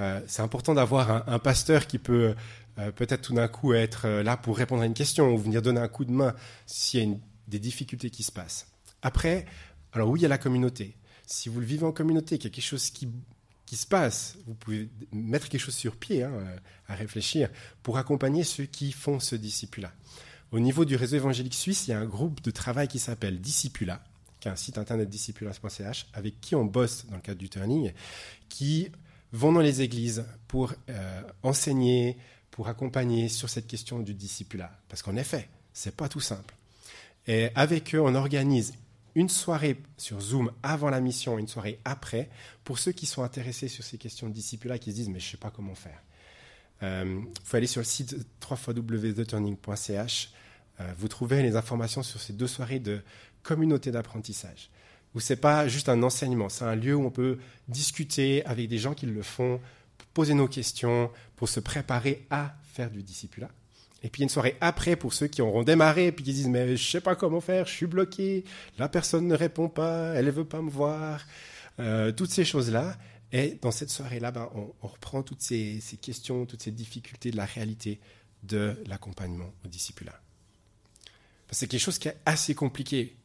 [0.00, 2.34] euh, c'est important d'avoir un, pasteur qui peut
[2.78, 5.62] euh, peut-être tout d'un coup être euh, là pour répondre à une question ou venir
[5.62, 6.34] donner un coup de main
[6.66, 7.16] s'il y a
[7.48, 8.68] des difficultés qui se passent.
[9.02, 9.46] Après,
[9.92, 10.96] alors oui, il y a la communauté.
[11.26, 13.08] Si vous le vivez en communauté, qu'il y a quelque chose qui,
[13.72, 16.32] se passe, vous pouvez mettre quelque chose sur pied hein,
[16.88, 17.48] à réfléchir
[17.84, 19.92] pour accompagner ceux qui font ce discipula.
[20.52, 23.40] Au niveau du réseau évangélique suisse, il y a un groupe de travail qui s'appelle
[23.40, 24.02] Discipula,
[24.40, 27.92] qui est un site internet discipula.ch, avec qui on bosse dans le cadre du turning,
[28.48, 28.90] qui
[29.32, 32.18] vont dans les églises pour euh, enseigner,
[32.50, 34.70] pour accompagner sur cette question du discipulat.
[34.88, 36.54] Parce qu'en effet, c'est pas tout simple.
[37.26, 38.74] Et avec eux, on organise
[39.14, 42.30] une soirée sur Zoom avant la mission et une soirée après
[42.64, 45.30] pour ceux qui sont intéressés sur ces questions de discipulat qui se disent mais je
[45.30, 46.00] sais pas comment faire.
[46.82, 48.16] Il euh, faut aller sur le site
[48.48, 50.32] www.theturning.ch.
[50.80, 53.02] Euh, vous trouvez les informations sur ces deux soirées de
[53.42, 54.70] communauté d'apprentissage
[55.14, 57.38] où c'est pas juste un enseignement, c'est un lieu où on peut
[57.68, 59.60] discuter avec des gens qui le font,
[60.14, 63.50] poser nos questions, pour se préparer à faire du discipulat.
[64.02, 66.76] Et puis une soirée après pour ceux qui auront démarré et puis qui disent mais
[66.76, 68.44] je sais pas comment faire, je suis bloqué,
[68.78, 71.24] la personne ne répond pas, elle ne veut pas me voir,
[71.78, 72.96] euh, toutes ces choses là.
[73.32, 77.36] Et dans cette soirée-là, ben, on, reprend toutes ces, ces, questions, toutes ces difficultés de
[77.36, 78.00] la réalité
[78.42, 80.18] de l'accompagnement au discipulat.
[81.52, 83.16] C'est quelque chose qui est assez compliqué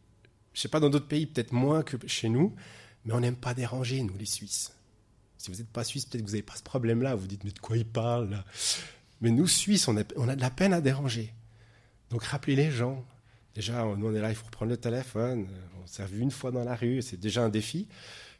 [0.56, 2.56] je sais pas, dans d'autres pays, peut-être moins que chez nous,
[3.04, 4.74] mais on n'aime pas déranger, nous, les Suisses.
[5.46, 7.14] Si vous n'êtes pas Suisse, peut-être que vous n'avez pas ce problème-là.
[7.14, 8.44] Vous dites, mais de quoi il parle
[9.22, 11.32] Mais nous, Suisses, on a, de la peine à déranger.
[12.10, 13.06] Donc rappelez les gens.
[13.54, 15.48] Déjà, nous, on est là, il faut reprendre le téléphone.
[15.84, 17.88] On s'est vu une fois dans la rue, c'est déjà un défi.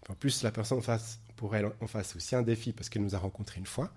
[0.10, 3.04] en plus, la personne en face, pour elle, en face, aussi un défi parce qu'elle
[3.04, 3.94] nous a rencontrés une fois.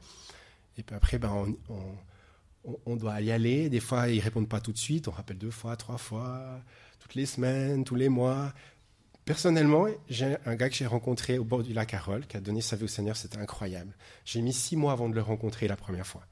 [0.77, 3.71] Et puis après, ben, on, on doit y aller.
[3.71, 5.09] Des fois, ils répondent pas tout de suite.
[5.09, 6.61] On rappelle deux fois, trois fois
[6.99, 8.53] toutes les semaines, tous les mois.
[9.29, 12.63] Personnellement, j'ai un gars que j'ai rencontré au bord du lac Carole, qui a donné
[12.63, 13.95] sa vie au Seigneur, c'était incroyable.
[14.25, 16.27] J'ai mis six mois avant de le rencontrer la première fois.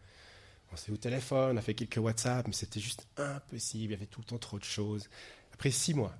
[0.72, 3.94] On s'est au téléphone, on a fait quelques WhatsApp, mais c'était juste impossible, il y
[3.94, 5.10] avait tout le temps trop de choses.
[5.52, 6.14] Après six mois,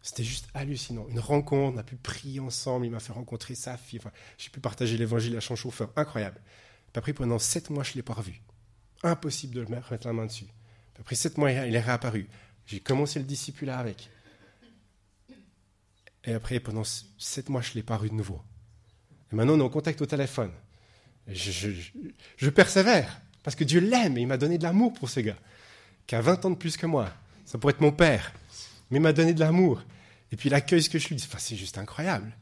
[0.00, 1.08] c'était juste hallucinant.
[1.08, 3.98] Une rencontre, on a pu prier ensemble, il m'a fait rencontrer sa fille,
[4.38, 6.40] j'ai pu partager l'évangile à son chauffeur, incroyable.
[6.94, 8.40] après, pendant sept mois, je ne l'ai pas revu.
[9.02, 10.46] Impossible de le mettre, la main dessus.
[11.00, 12.28] après sept mois, il est réapparu.
[12.66, 14.08] J'ai commencé le discipulat avec.
[16.24, 18.40] Et après, pendant sept mois, je ne l'ai pas revu de nouveau.
[19.32, 20.52] Et maintenant, on est en contact au téléphone.
[21.28, 25.38] je, persévère, parce que Dieu l'aime et il m'a donné de l'amour pour ce gars,
[26.06, 27.12] qui a 20 ans de plus que moi.
[27.46, 28.32] Ça pourrait être mon père,
[28.90, 29.82] mais il m'a donné de l'amour.
[30.32, 32.32] Et puis l'accueil que je lui dis, enfin, c'est juste incroyable.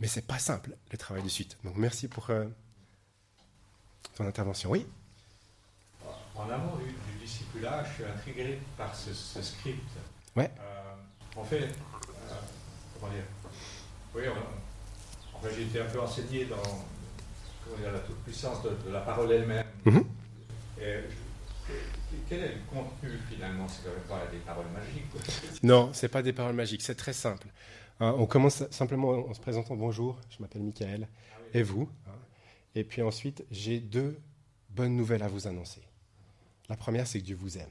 [0.00, 1.58] Mais c'est pas simple, le travail de suite.
[1.64, 2.46] Donc merci pour euh,
[4.16, 4.70] ton intervention.
[4.70, 4.86] Oui?
[6.34, 9.82] En amont du, là, je suis intrigué par ce, script.
[10.34, 10.50] Ouais.
[10.60, 10.94] Euh,
[11.36, 11.68] en fait,
[13.02, 13.24] comment dire
[14.14, 16.56] Oui, enfin, j'ai été un peu enseigné dans
[17.92, 19.64] la toute-puissance de, la parole elle-même.
[19.84, 20.04] Mhm.
[22.28, 23.66] quel est le contenu finalement?
[23.68, 25.62] C'est quand même pas des paroles magiques.
[25.62, 27.48] Non, c'est pas des paroles magiques, c'est très simple.
[28.00, 31.88] Hein, on commence simplement en se présentant bonjour, je m'appelle Michael, ah et vous.
[32.06, 32.12] Hein.
[32.74, 34.18] et puis ensuite, j'ai deux
[34.70, 35.82] bonnes nouvelles à vous annoncer.
[36.68, 37.70] La première, c'est que Dieu vous aime,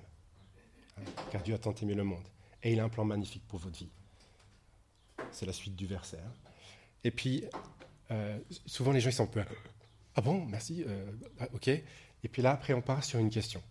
[0.98, 1.02] hein,
[1.32, 2.24] car Dieu a tant aimé le monde,
[2.64, 3.90] et il a un plan magnifique pour votre vie.
[5.32, 6.20] C'est la suite du verset.
[7.04, 7.44] Et puis,
[8.12, 9.44] euh, souvent les gens ils sont un peu
[10.16, 11.06] ah bon, merci, euh,
[11.40, 11.70] ah, ok.
[11.70, 13.62] Et puis là, après, on part sur une question.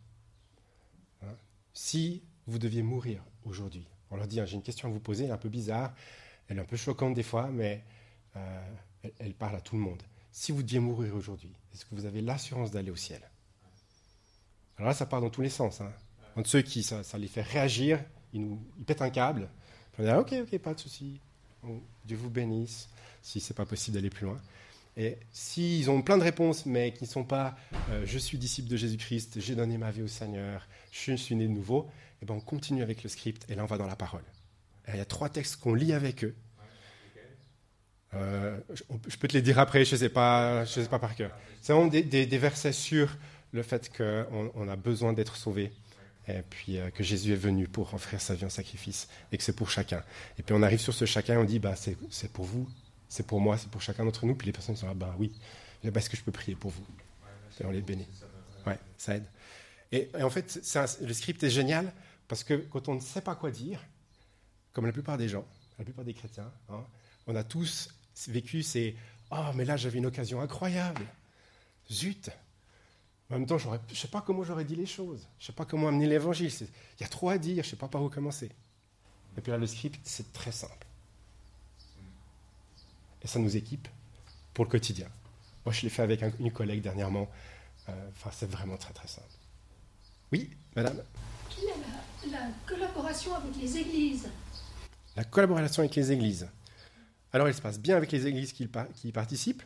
[1.73, 5.31] si vous deviez mourir aujourd'hui, on leur dit, j'ai une question à vous poser, elle
[5.31, 5.95] est un peu bizarre,
[6.49, 7.85] elle est un peu choquante des fois, mais
[8.37, 8.75] euh,
[9.19, 10.03] elle, parle à tout le monde.
[10.33, 13.21] Si vous deviez mourir aujourd'hui, est-ce que vous avez l'assurance d'aller au ciel?
[14.77, 15.81] Alors là, ça part dans tous les sens.
[15.81, 15.93] Hein.
[16.37, 18.03] Entre ceux qui, ça, les fait réagir,
[18.33, 19.49] ils, nous, ils pètent un câble.
[19.99, 21.21] On dit, ok, ok, pas de souci.
[22.05, 22.89] Dieu vous bénisse,
[23.23, 24.41] si c'est pas possible d'aller plus loin.
[24.97, 27.57] Et s'ils ont plein de réponses, mais qui ne sont pas
[27.91, 31.47] euh, je suis disciple de Jésus-Christ, j'ai donné ma vie au Seigneur, je suis né
[31.47, 31.89] de nouveau,
[32.23, 34.25] eh ben on continue avec le script et là on va dans la parole.
[34.89, 36.35] Il y a trois textes qu'on lit avec eux.
[38.15, 38.59] Euh,
[39.07, 41.31] je, peux te les dire après, je ne sais, pas, je sais pas par cœur.
[41.63, 43.17] C'est vraiment des, versets sur
[43.53, 45.71] le fait qu'on on a besoin d'être sauvé
[46.29, 49.43] et puis euh, que Jésus est venu pour offrir sa vie en sacrifice et que
[49.43, 50.03] c'est pour chacun.
[50.39, 52.69] Et puis on arrive sur ce chacun on dit bah, c'est pour vous,
[53.09, 54.35] c'est pour moi, c'est pour chacun d'entre nous.
[54.35, 55.33] Puis les personnes sont là, bah oui,
[55.83, 56.85] est-ce que je peux prier pour vous?
[57.61, 58.09] Et on les bénit.
[58.67, 59.27] Ouais, ça aide.
[59.93, 60.61] Et, en fait,
[61.03, 61.93] le script est génial
[62.29, 63.85] parce que quand on ne sait pas quoi dire,
[64.73, 65.45] comme la plupart des gens,
[65.79, 66.85] la plupart des chrétiens, hein,
[67.27, 67.91] on a tous
[68.29, 68.97] vécu ces
[69.31, 71.03] Oh, mais là j'avais une occasion incroyable.
[71.91, 72.31] Zut
[73.31, 75.27] En même temps, je ne sais pas comment j'aurais dit les choses.
[75.39, 76.51] Je ne sais pas comment amener l'évangile.
[76.99, 78.51] Il y a trop à dire, je ne sais pas par où commencer.
[79.37, 80.87] Et puis là, le script, c'est très simple.
[83.23, 83.87] Et ça nous équipe
[84.53, 85.09] pour le quotidien.
[85.65, 87.29] Moi, je l'ai fait avec une collègue dernièrement.
[87.89, 89.29] Euh, enfin, c'est vraiment très très simple.
[90.33, 91.03] Oui, madame
[91.55, 94.29] Quelle est la collaboration avec les églises?
[95.17, 96.49] La collaboration avec les églises.
[97.33, 98.69] Alors, elle se passe bien avec les églises qui,
[99.05, 99.63] y participent,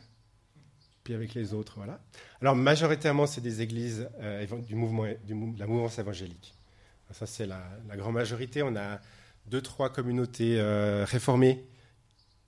[1.04, 2.00] puis avec les autres, voilà.
[2.40, 6.54] Alors, majoritairement, c'est des églises euh, du mouvement, de la mouvance évangélique.
[7.12, 7.62] Ça, c'est la,
[7.96, 8.62] grande majorité.
[8.62, 9.00] On a
[9.46, 11.64] deux, trois communautés euh, réformées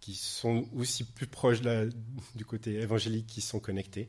[0.00, 4.08] qui sont aussi plus proches du côté évangélique qui sont connectées,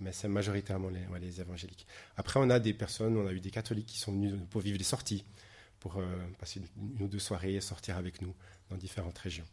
[0.00, 0.90] mais c'est majoritairement
[1.20, 1.86] les, évangéliques.
[2.16, 4.78] Après, on a des personnes, on a eu des catholiques qui sont venus pour vivre
[4.78, 5.24] des sorties
[5.78, 6.06] pour euh,
[6.38, 8.34] passer une, ou deux soirées et sortir avec nous
[8.70, 9.44] dans différentes régions.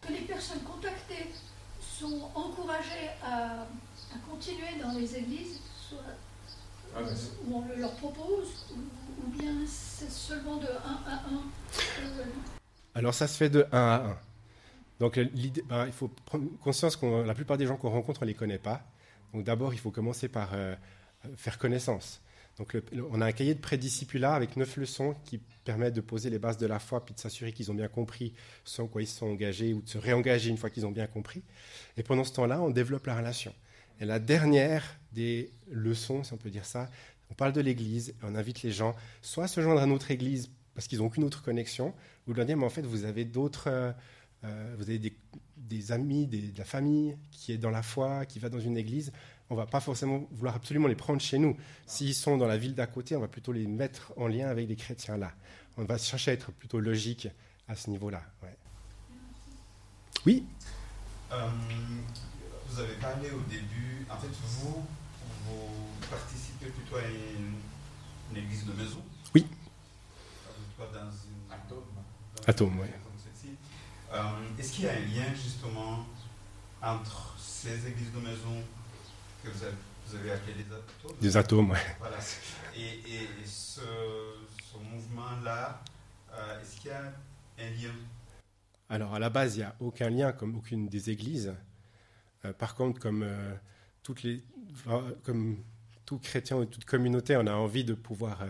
[0.00, 1.26] Que les personnes contactées
[1.98, 3.66] sont encouragées à,
[4.30, 5.98] continuer dans les églises, soit,
[6.94, 7.00] ah,
[7.46, 12.24] où on le leur propose, ou, bien c'est seulement de 1 à 1 euh,
[12.94, 14.18] Alors ça se fait de 1 à 1.
[15.00, 15.18] Donc
[15.68, 18.34] bah, il faut prendre conscience que la plupart des gens qu'on rencontre, on ne les
[18.34, 18.82] connaît pas.
[19.32, 20.74] Donc d'abord, il faut commencer par euh,
[21.36, 22.20] faire connaissance.
[22.58, 22.76] Donc
[23.10, 26.58] on a un cahier de prédiscipula avec neuf leçons qui permettent de poser les bases
[26.58, 28.34] de la foi, puis de s'assurer qu'ils ont bien compris
[28.64, 31.06] ce en quoi ils sont engagés ou de se réengager une fois qu'ils ont bien
[31.06, 31.42] compris.
[31.96, 33.54] Et pendant ce temps-là, on développe la relation.
[34.00, 36.90] Et la dernière des leçons, si on peut dire ça,
[37.30, 40.10] on parle de l'Église et on invite les gens soit à se joindre à notre
[40.10, 41.92] Église parce qu'ils n'ont aucune autre connexion,
[42.28, 43.68] ou de leur dire, mais en fait, vous avez d'autres...
[43.68, 43.90] Euh,
[44.44, 45.00] euh, vous avez
[45.56, 49.12] des, amis, de la famille qui est dans la foi, qui va dans une église
[49.50, 51.56] on va pas forcément vouloir absolument les prendre chez nous.
[51.86, 54.66] S'ils sont dans la ville d'à côté, on va plutôt les mettre en lien avec
[54.68, 55.32] des chrétiens là.
[55.76, 57.28] On va chercher à être plutôt logique
[57.68, 58.22] à ce niveau-là.
[60.26, 60.44] Oui
[61.32, 61.48] euh,
[62.68, 64.84] Vous avez parlé au début, en fait, vous,
[65.46, 69.02] vous participez plutôt à une, église de maison
[69.34, 69.46] Oui.
[70.76, 71.84] Pas dans une atome.
[72.46, 72.88] Atome, oui.
[74.12, 74.22] Euh,
[74.58, 76.06] est-ce qu'il y a un lien justement
[76.82, 78.62] entre ces églises de maison
[79.42, 81.16] que vous avez, appelé des atomes.
[81.20, 81.78] Des atomes, oui.
[81.98, 82.16] Voilà.
[82.76, 83.80] Et, ce,
[84.92, 85.82] mouvement-là,
[86.32, 87.12] euh, est-ce qu'il y a
[87.58, 87.94] un lien?
[88.88, 91.54] Alors, à la base, il n'y a aucun lien, comme aucune des églises.
[92.44, 93.54] Euh, par contre, comme, euh,
[94.02, 94.42] toutes les,
[95.24, 95.62] comme
[96.06, 98.44] tout chrétien ou toute communauté, on a envie de pouvoir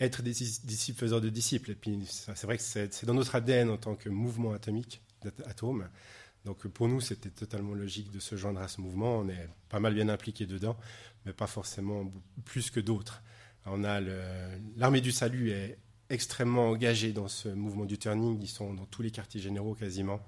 [0.00, 1.70] être des disciples faiseurs de disciples.
[1.70, 5.88] Et puis, c'est vrai que c'est dans notre ADN en tant que mouvement atomique, d'atomes.
[6.44, 9.18] Donc pour nous, c'était totalement logique de se joindre à ce mouvement.
[9.18, 10.76] On est pas mal bien impliqué dedans,
[11.24, 12.10] mais pas forcément
[12.44, 13.22] plus que d'autres.
[13.66, 14.00] On a
[14.76, 15.78] l'armée du salut est
[16.10, 18.40] extrêmement engagée dans ce mouvement du turning.
[18.42, 20.20] Ils sont dans tous les quartiers généraux quasiment.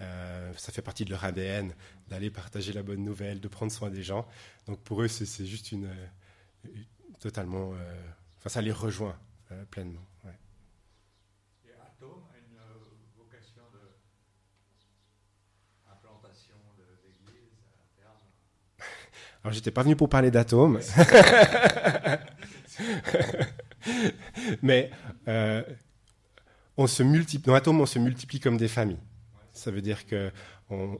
[0.00, 1.72] Euh, ça fait partie de leur ADN
[2.08, 4.26] d'aller partager la bonne nouvelle, de prendre soin des gens.
[4.66, 5.88] Donc pour eux, c'est juste une,
[7.20, 7.72] totalement.
[7.72, 8.02] Euh,
[8.38, 9.18] enfin, ça les rejoint
[9.52, 10.04] euh, pleinement.
[19.46, 20.80] Alors, j'étais pas venu pour parler d'atomes.
[24.60, 24.90] Mais
[25.28, 25.62] euh,
[26.76, 28.98] on se multiplie, dans Atome, on se multiplie comme des familles.
[29.52, 30.32] Ça veut dire que
[30.68, 30.98] on,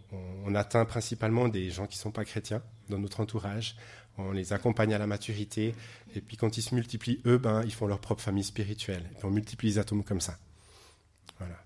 [0.55, 3.75] atteint principalement des gens qui ne sont pas chrétiens dans notre entourage.
[4.17, 5.75] On les accompagne à la maturité.
[6.15, 9.11] Et puis quand ils se multiplient, eux, ben, ils font leur propre famille spirituelle.
[9.11, 10.39] Et puis on multiplie les atomes comme ça.
[11.41, 11.65] Voilà.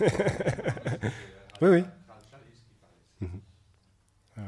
[1.62, 1.84] oui, oui.
[3.20, 3.40] Mhm.
[4.36, 4.40] Ah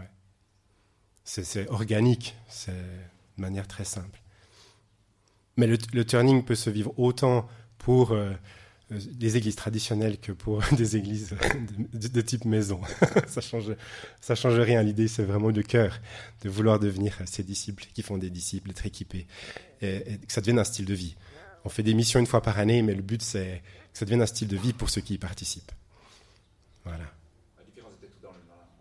[1.23, 4.21] c'est organique, c'est de manière très simple.
[5.57, 7.49] Mais le, turning peut se vivre autant
[7.79, 8.33] pour euh,
[8.91, 11.37] des églises traditionnelles que pour des églises
[11.93, 12.81] de, type maison.
[13.29, 13.73] ça change,
[14.21, 14.83] ça change rien.
[14.83, 16.01] L'idée, c'est vraiment de cœur,
[16.43, 19.29] de vouloir devenir ces disciples qui font des disciples, être équipés,
[19.81, 21.15] et, que ça devienne un style de vie.
[21.65, 23.63] On fait des missions une fois par année, mais le but, c'est
[23.93, 25.73] que ça devienne un style de vie pour ceux qui y participent.
[26.85, 27.05] Voilà.
[27.59, 28.33] La différence est peut-être dans,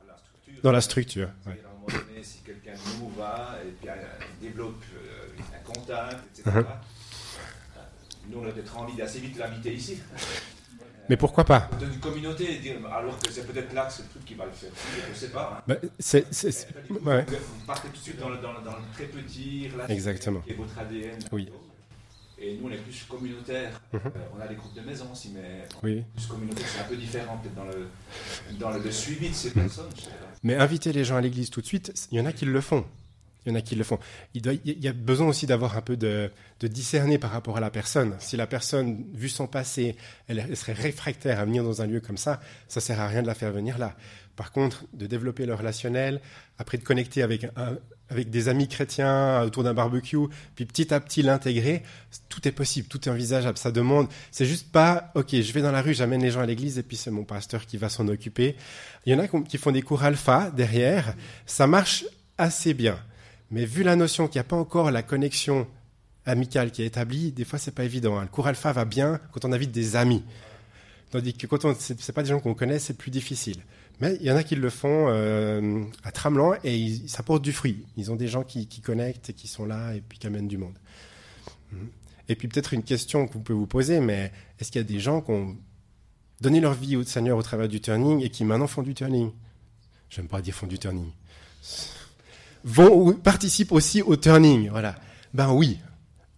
[0.07, 0.63] la structure.
[0.63, 3.95] Dans la structure, À un moment donné, si quelqu'un nous va et puis euh,
[4.41, 6.59] développe euh, un contact, etc., uh-huh.
[6.59, 7.81] euh,
[8.29, 10.01] nous, on a peut-être envie d'assez vite l'inviter ici.
[11.09, 11.69] Mais pourquoi pas?
[11.79, 14.51] Dans une communauté, alors que c'est peut-être là que c'est le truc qui va le
[14.51, 14.69] faire.
[15.05, 15.57] Je ne sais pas.
[15.57, 15.63] Hein.
[15.67, 16.25] Bah, c'est,
[16.89, 17.25] ouais.
[17.25, 20.39] Vous partez tout de suite dans le, dans le, dans le très petit, Exactement.
[20.39, 21.19] qui est votre ADN.
[21.33, 21.51] Oui.
[22.45, 23.79] Et nous, on est plus communautaire.
[23.93, 24.01] Mhm.
[24.05, 26.03] Euh, on a des groupes de maison aussi, mais oui.
[26.15, 27.87] plus communautaire, c'est un peu différent peut-être dans le,
[28.59, 29.53] dans le, suivi de ces mhm.
[29.53, 29.89] personnes.
[30.43, 32.61] Mais inviter les gens à l'église tout de suite, il y en a qui le
[32.61, 32.85] font.
[33.45, 33.99] Il y en a qui le font.
[34.33, 37.69] Il, y a besoin aussi d'avoir un peu de, de, discerner par rapport à la
[37.69, 38.15] personne.
[38.19, 39.95] Si la personne, vu son passé,
[40.27, 43.27] elle, serait réfractaire à venir dans un lieu comme ça, ça sert à rien de
[43.27, 43.95] la faire venir là.
[44.35, 46.19] Par contre, de développer le relationnel,
[46.57, 47.77] après de connecter avec un,
[48.09, 51.83] avec des amis chrétiens autour d'un barbecue, puis petit à petit l'intégrer,
[52.29, 53.57] tout est possible, tout est envisageable.
[53.57, 56.45] Ça demande, c'est juste pas, ok, je vais dans la rue, j'amène les gens à
[56.45, 58.55] l'église et puis c'est mon pasteur qui va s'en occuper.
[59.05, 61.15] Il y en a qui font des cours alpha derrière,
[61.45, 62.05] ça marche
[62.37, 62.97] assez bien.
[63.53, 65.67] Mais vu la notion qu'il n'y a pas encore la connexion
[66.25, 68.17] amicale qui est établie, des fois c'est pas évident.
[68.17, 68.23] Hein.
[68.23, 70.23] Le cours alpha va bien quand on invite des amis.
[71.11, 73.61] Tandis que quand on, c'est pas des gens qu'on connaît, c'est plus difficile.
[74.01, 77.51] Mais il y en a qui le font euh, à Tramelan et ça porte du
[77.51, 77.85] fruit.
[77.95, 80.57] Ils ont des gens qui, connectent et qui sont là et puis qui amènent du
[80.57, 80.79] monde.
[81.71, 81.89] Mhm.
[82.29, 84.87] Et puis peut-être une question que vous pouvez vous poser, mais est-ce qu'il y a
[84.87, 85.55] des gens qui ont
[86.41, 89.29] donné leur vie au Seigneur au travers du turning et qui maintenant font du turning?
[90.09, 91.11] J'aime pas dire font du turning.
[92.63, 94.95] Vont participent aussi au turning, voilà.
[95.33, 95.79] Ben oui,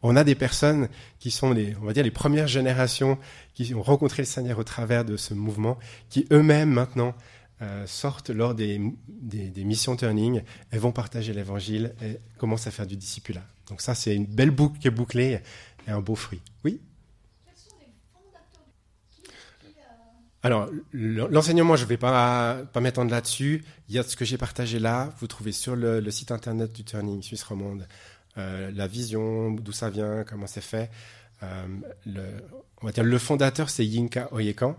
[0.01, 0.87] on a des personnes
[1.19, 3.17] qui sont les, on va dire, les premières générations
[3.53, 5.77] qui ont rencontré le Seigneur au travers de ce mouvement,
[6.09, 7.15] qui eux-mêmes maintenant
[7.61, 12.85] euh, sortent lors des, des, missions turning et vont partager l'évangile et commencent à faire
[12.85, 13.43] du discipulat.
[13.69, 15.39] Donc ça, c'est une belle boucle qui bouclée
[15.87, 16.41] et un beau fruit.
[16.63, 16.81] Oui?
[20.45, 23.65] Alors, l'enseignement, je ne vais pas, m'étendre là-dessus.
[23.89, 25.11] Il y a ce que j'ai partagé là.
[25.19, 27.87] Vous trouvez sur le, site internet du Turning Suisse Romande
[28.37, 30.91] euh, la vision, d'où ça vient, comment c'est fait.
[31.41, 31.65] Euh,
[32.05, 32.21] le,
[32.83, 34.77] on va dire le fondateur, c'est Yinka Oyekan.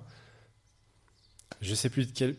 [1.60, 2.36] Je ne sais plus de quel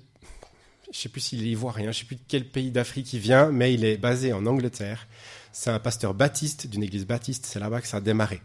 [0.93, 3.19] je sais plus s'il est ivoirien, je ne sais plus de quel pays d'Afrique il
[3.19, 5.05] vient, mais il est basé en Angleterre.
[5.51, 8.41] C'est un pasteur baptiste d'une église baptiste, c'est là-bas que ça a démarré.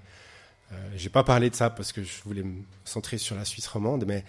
[0.73, 3.45] Euh, je n'ai pas parlé de ça parce que je voulais me centrer sur la
[3.45, 4.25] Suisse romande, mais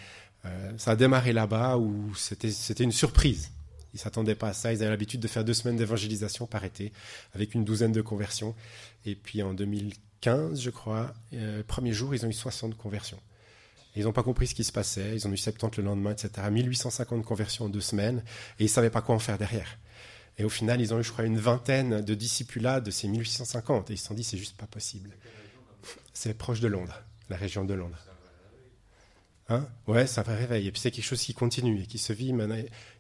[0.78, 3.52] ça a démarré là-bas où c'était une surprise.
[3.94, 4.74] Ils s'attendaient pas à ça.
[4.74, 6.92] Ils avaient l'habitude de faire deux semaines d'évangélisation par été,
[7.34, 8.56] avec une douzaine de conversions.
[9.06, 13.20] Et puis en 2015, je crois, euh, premier jour, ils ont eu 60 conversions.
[13.96, 15.16] Ils n'ont pas compris ce qui se passait.
[15.16, 16.50] Ils ont eu 70 le lendemain, etc.
[16.50, 18.24] 1850 conversions en deux semaines.
[18.60, 19.78] Et ils ne savaient pas quoi en faire derrière.
[20.40, 23.92] Et au final, ils ont eu, je crois, une vingtaine de discipulats de ces 1850.
[23.92, 25.12] Et ils se sont dit, c'est juste pas possible.
[26.14, 28.00] C'est proche de Londres, la région de Londres.
[29.50, 29.68] Hein?
[29.88, 30.68] Ouais, c'est un vrai réveil.
[30.68, 32.34] Et puis c'est quelque chose qui continue et qui se vit.
[32.34, 32.58] Maintenant,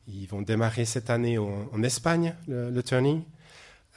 [0.07, 3.23] ils vont démarrer cette année en, Espagne, le, turning.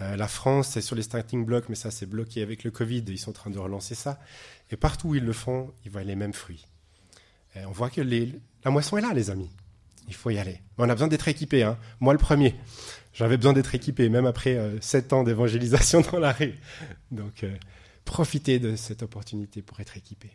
[0.01, 3.05] Euh, la France, c'est sur les starting blocks, mais ça, c'est bloqué avec le Covid.
[3.09, 4.21] Ils sont en train de relancer ça.
[4.71, 6.67] Et partout où ils le font, ils voient les mêmes fruits
[7.65, 9.51] on voit que la moisson est là, les amis.
[10.09, 10.61] Il faut y aller.
[10.79, 11.63] on a besoin d'être équipé.
[11.63, 11.79] Hein.
[12.01, 12.55] Moi, le premier.
[13.13, 14.79] J'avais besoin d'être équipé, même après euh,
[15.13, 16.55] ans d'évangélisation dans la rue.
[17.11, 17.57] Donc, euh,
[18.05, 20.31] profitez de cette opportunité pour être équipé.